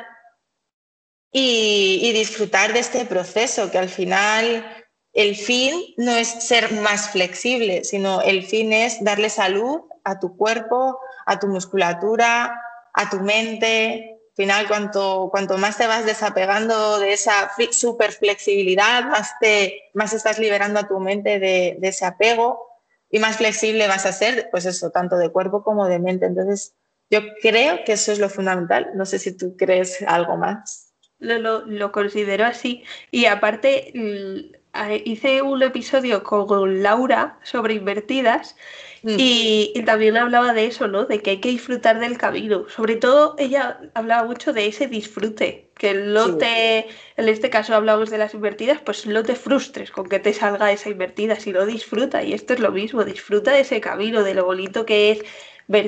[1.39, 4.65] y, disfrutar de este proceso, que al final
[5.13, 10.35] el fin no es ser más flexible, sino el fin es darle salud a tu
[10.35, 12.59] cuerpo, a tu musculatura,
[12.93, 14.19] a tu mente.
[14.29, 20.13] Al final, cuanto, cuanto más te vas desapegando de esa super flexibilidad, más, te, más
[20.13, 22.59] estás liberando a tu mente de, de ese apego
[23.09, 26.25] y más flexible vas a ser, pues eso, tanto de cuerpo como de mente.
[26.25, 26.73] Entonces,
[27.09, 28.91] yo creo que eso es lo fundamental.
[28.95, 30.86] No sé si tú crees algo más
[31.19, 32.83] lo, lo, considero así.
[33.11, 33.91] Y aparte,
[35.05, 38.55] hice un episodio con Laura sobre invertidas
[39.03, 39.15] mm.
[39.17, 41.05] y, también hablaba de eso, ¿no?
[41.05, 42.67] De que hay que disfrutar del camino.
[42.69, 45.65] Sobre todo, ella hablaba mucho de ese disfrute.
[45.77, 46.87] Que no te,
[47.17, 50.71] en este caso hablamos de las invertidas, pues no te frustres con que te salga
[50.71, 52.23] esa invertida, sino disfruta.
[52.23, 55.23] Y esto es lo mismo, disfruta de ese camino, de lo bonito que es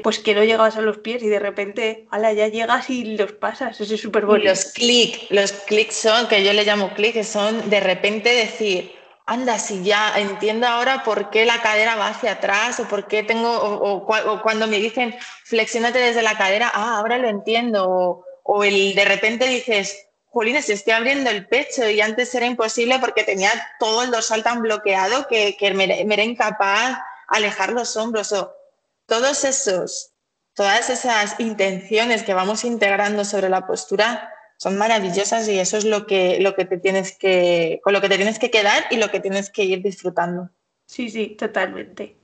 [0.04, 3.32] pues que no llegabas a los pies y de repente, ala, ya llegas y los
[3.32, 4.50] pasas, eso es súper bonito.
[4.50, 8.92] Los clics, los clics son, que yo le llamo clics, son de repente decir,
[9.26, 13.24] anda, si ya entiendo ahora por qué la cadera va hacia atrás o por qué
[13.24, 15.16] tengo, o, cuando me dicen
[15.46, 20.94] flexiónate desde la cadera, ah, ahora lo entiendo, o, el de repente dices, Jolines, estoy
[20.94, 25.56] abriendo el pecho y antes era imposible porque tenía todo el dorsal tan bloqueado que,
[25.74, 28.59] me, era incapaz alejar los hombros o
[29.10, 30.14] todos esos,
[30.54, 36.06] todas esas intenciones que vamos integrando sobre la postura son maravillosas y eso es lo
[36.06, 39.10] que, lo que te tienes que, con lo que te tienes que quedar y lo
[39.10, 40.50] que tienes que ir disfrutando.
[40.86, 42.16] Sí, sí, totalmente.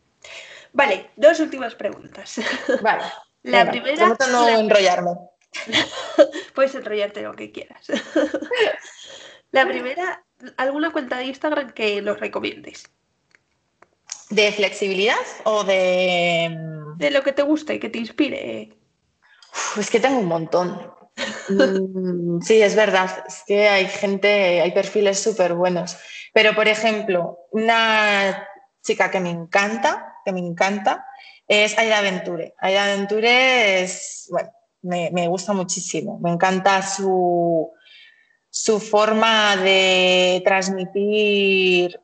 [0.74, 2.40] Vale, dos últimas preguntas.
[2.82, 3.04] Vale.
[3.44, 4.18] La primera.
[4.32, 5.12] no enrollarme.
[6.56, 7.86] Puedes enrollarte lo que quieras.
[9.52, 10.26] la primera,
[10.58, 12.90] ¿alguna cuenta de Instagram que los recomiendes?
[14.30, 16.58] ¿De flexibilidad o de...?
[16.98, 18.74] De lo que te guste, que te inspire.
[19.78, 20.94] es que tengo un montón.
[21.50, 23.24] Mm, sí, es verdad.
[23.28, 25.98] Es que hay gente, hay perfiles súper buenos.
[26.34, 28.48] Pero, por ejemplo, una
[28.84, 31.06] chica que me encanta, que me encanta,
[31.48, 32.56] es Aida Venture.
[32.60, 34.52] Aida Venture es, bueno,
[34.82, 36.20] me, gusta muchísimo.
[36.20, 37.72] Me encanta su,
[38.50, 42.00] su forma de transmitir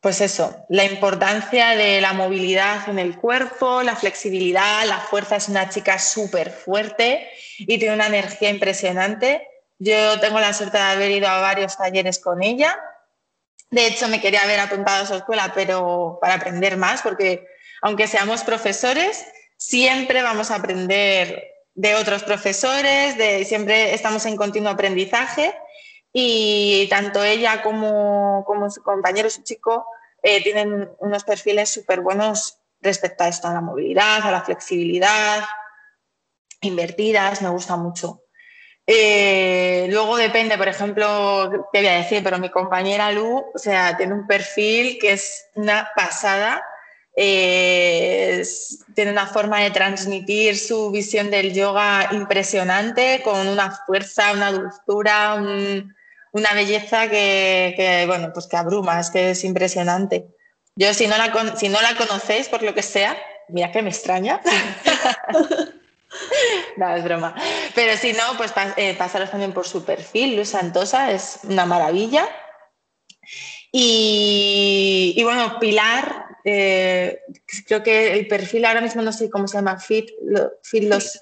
[0.00, 5.36] pues eso, la importancia de la movilidad en el cuerpo, la flexibilidad, la fuerza.
[5.36, 7.28] Es una chica súper fuerte
[7.58, 9.48] y tiene una energía impresionante.
[9.78, 12.78] Yo tengo la suerte de haber ido a varios talleres con ella.
[13.70, 17.46] De hecho, me quería haber apuntado a su escuela, pero para aprender más, porque
[17.82, 19.26] aunque seamos profesores,
[19.56, 25.54] siempre vamos a aprender de otros profesores, de, siempre estamos en continuo aprendizaje
[26.12, 29.86] y tanto ella como, como su compañero, su chico,
[30.22, 35.44] eh, tienen unos perfiles súper buenos respecto a esto, a la movilidad, a la flexibilidad,
[36.60, 38.22] invertidas, me gusta mucho.
[38.86, 43.96] Eh, luego depende, por ejemplo, te voy a decir, pero mi compañera Lu, o sea,
[43.96, 46.64] tiene un perfil que es una pasada
[48.94, 55.42] tiene una forma de transmitir su visión del yoga impresionante, con una fuerza, una dulzura,
[56.38, 60.26] una belleza que, bueno, pues que abruma, es que es impresionante.
[60.76, 63.16] Yo, si no, la, si no la conocéis, por lo que sea,
[63.48, 64.40] mira que me extraña.
[66.76, 67.34] no, es broma.
[67.74, 70.36] Pero si no, pues eh, pasaros también por su perfil.
[70.36, 72.28] Luz Santosa es una maravilla.
[73.72, 77.20] Y, y bueno, Pilar, eh,
[77.66, 81.20] creo que el perfil ahora mismo no sé cómo se llama, Fit, los,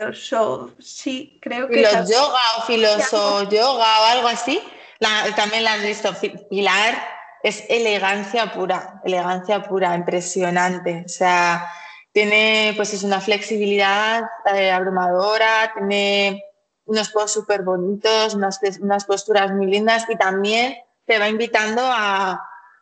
[0.79, 1.75] sí, creo que...
[1.75, 4.63] Filos yoga o filoso yoga o algo así.
[5.35, 6.15] También la has visto.
[6.49, 6.95] Pilar
[7.43, 11.05] es elegancia pura, elegancia pura, impresionante.
[11.07, 11.71] O sea,
[12.13, 14.25] tiene pues es una flexibilidad
[14.55, 16.43] eh, abrumadora, tiene
[16.87, 22.41] unos posts súper bonitos, unas, unas posturas muy lindas y también te va invitando a,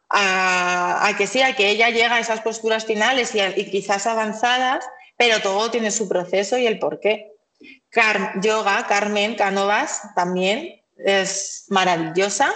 [0.08, 4.86] a, que sí, a que ella llega a esas posturas finales y, quizás avanzadas,
[5.16, 7.32] pero todo tiene su proceso y el porqué.
[7.90, 12.52] Car yoga, Carmen Canovas también es maravillosa,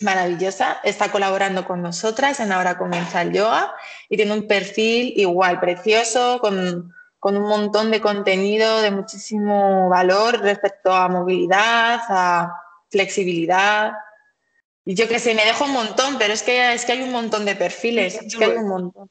[0.00, 3.74] maravillosa, está colaborando con nosotras en Ahora Comienza el Yoga
[4.08, 10.40] y tiene un perfil igual, precioso, con, con un montón de contenido de muchísimo valor
[10.40, 12.54] respecto a movilidad, a
[12.88, 13.92] flexibilidad,
[14.84, 17.12] y yo que sé, me dejo un montón, pero es que, es que hay un
[17.12, 19.10] montón de perfiles, es que hay un montón.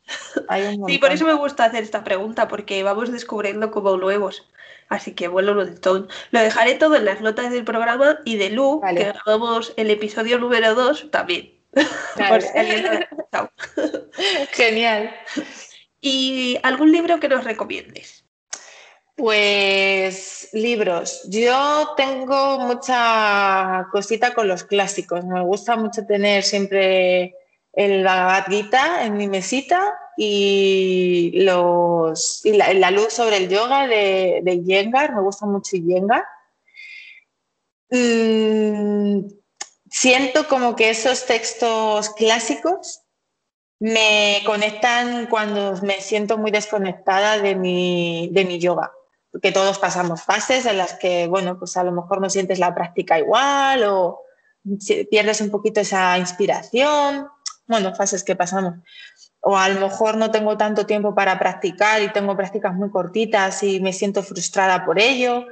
[0.88, 4.50] Sí, por eso me gusta hacer esta pregunta, porque vamos descubriendo como nuevos.
[4.90, 6.08] Así que bueno, lo, todo.
[6.32, 10.40] lo dejaré todo en las notas del programa y de Lu, que grabamos el episodio
[10.40, 11.54] número 2 también.
[14.52, 15.16] Genial.
[16.02, 18.26] ¿Y algún libro que nos recomiendes?
[19.16, 21.22] Pues libros.
[21.30, 25.24] Yo tengo mucha cosita con los clásicos.
[25.26, 27.36] Me gusta mucho tener siempre
[27.80, 34.42] el Bhagavad Gita en mi mesita y, los, y la, luz sobre el yoga de,
[34.44, 35.16] de Yengar.
[35.16, 36.26] Me gusta mucho Yengar.
[37.90, 39.30] Mm,
[39.90, 43.00] siento como que esos textos clásicos
[43.80, 48.92] me conectan cuando me siento muy desconectada de mi, de mi yoga
[49.42, 52.76] que todos pasamos fases en las que, bueno, pues a lo mejor no sientes la
[52.76, 54.24] práctica igual o
[55.10, 57.30] pierdes un poquito esa inspiración,
[57.70, 58.74] bueno, fases que pasamos.
[59.42, 63.64] O a lo mejor no tengo tanto tiempo para practicar y tengo prácticas muy cortitas
[63.64, 65.46] y me siento frustrada por ello.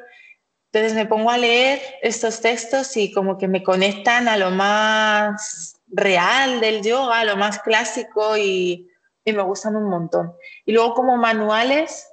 [0.74, 5.76] Entonces me pongo a leer estos textos y como que me conectan a lo más
[5.88, 8.90] real del yoga, a lo más clásico y,
[9.26, 10.34] me gustan un montón.
[10.66, 12.08] Y luego como manuales,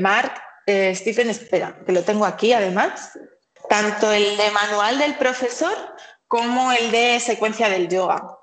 [0.00, 0.32] Mark
[0.66, 3.16] eh, Stephen, espera, que lo tengo aquí además,
[3.68, 5.74] tanto el de manual del profesor
[6.26, 8.36] como el de secuencia del yoga.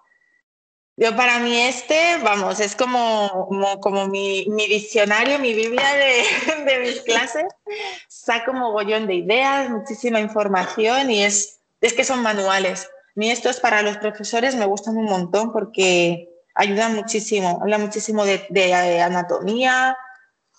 [0.99, 3.47] Yo para mí este, vamos, es como,
[3.79, 7.45] como, mi, diccionario, mi Biblia de, de mis clases.
[8.09, 12.89] Saco mogollón de ideas, muchísima información y es, es que son manuales.
[13.15, 19.01] Mí estos para los profesores me gustan un montón porque ayuda muchísimo, habla muchísimo de,
[19.01, 19.97] anatomía,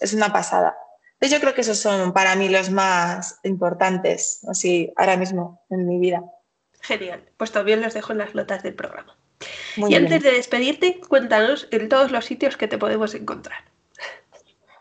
[0.00, 0.74] es una pasada.
[1.12, 5.86] Entonces yo creo que esos son para mí los más importantes, así ahora mismo en
[5.86, 6.24] mi vida.
[6.80, 9.19] Genial, pues también los dejo en las notas del programa.
[9.76, 13.64] Y antes de despedirte, cuéntanos en todos los sitios que te podemos encontrar.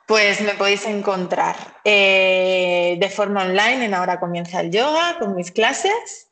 [0.07, 5.51] Pues me podéis encontrar eh, de forma online en Ahora Comienza el Yoga con mis
[5.51, 6.29] clases.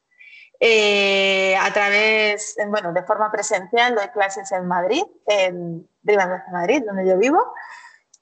[0.60, 6.18] Eh, a través, bueno, de forma presencial doy clases en Madrid, en de
[6.52, 7.54] Madrid, donde yo vivo.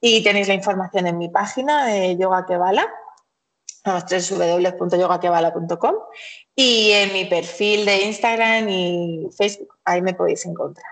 [0.00, 2.86] Y tenéis la información en mi página de Yoga Kevala,
[3.86, 5.94] www.yogakevala.com
[6.54, 10.86] y en mi perfil de Instagram y Facebook, ahí me podéis encontrar.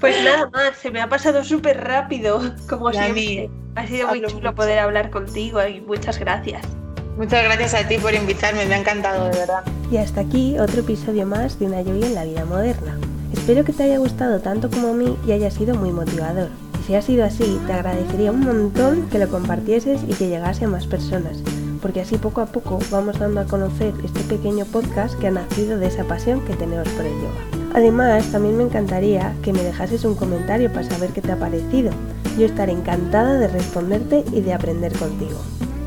[0.00, 3.50] Pues nada más, se me ha pasado súper rápido, como siempre.
[3.76, 6.62] Ha sido muy chulo poder hablar contigo y muchas gracias.
[7.16, 9.64] Muchas gracias a ti por invitarme, me ha encantado de verdad.
[9.90, 12.98] Y hasta aquí otro episodio más de Una lluvia en la vida moderna.
[13.32, 16.48] Espero que te haya gustado tanto como a mí y haya sido muy motivador.
[16.80, 20.64] Y si ha sido así, te agradecería un montón que lo compartieses y que llegase
[20.64, 21.42] a más personas,
[21.80, 25.78] porque así poco a poco vamos dando a conocer este pequeño podcast que ha nacido
[25.78, 27.58] de esa pasión que tenemos por el yoga.
[27.74, 31.90] Además, también me encantaría que me dejases un comentario para saber qué te ha parecido.
[32.38, 35.38] Yo estaré encantada de responderte y de aprender contigo.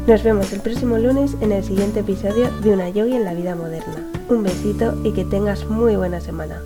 [0.07, 3.55] Nos vemos el próximo lunes en el siguiente episodio de Una Yogi en la vida
[3.55, 4.07] moderna.
[4.29, 6.61] Un besito y que tengas muy buena semana.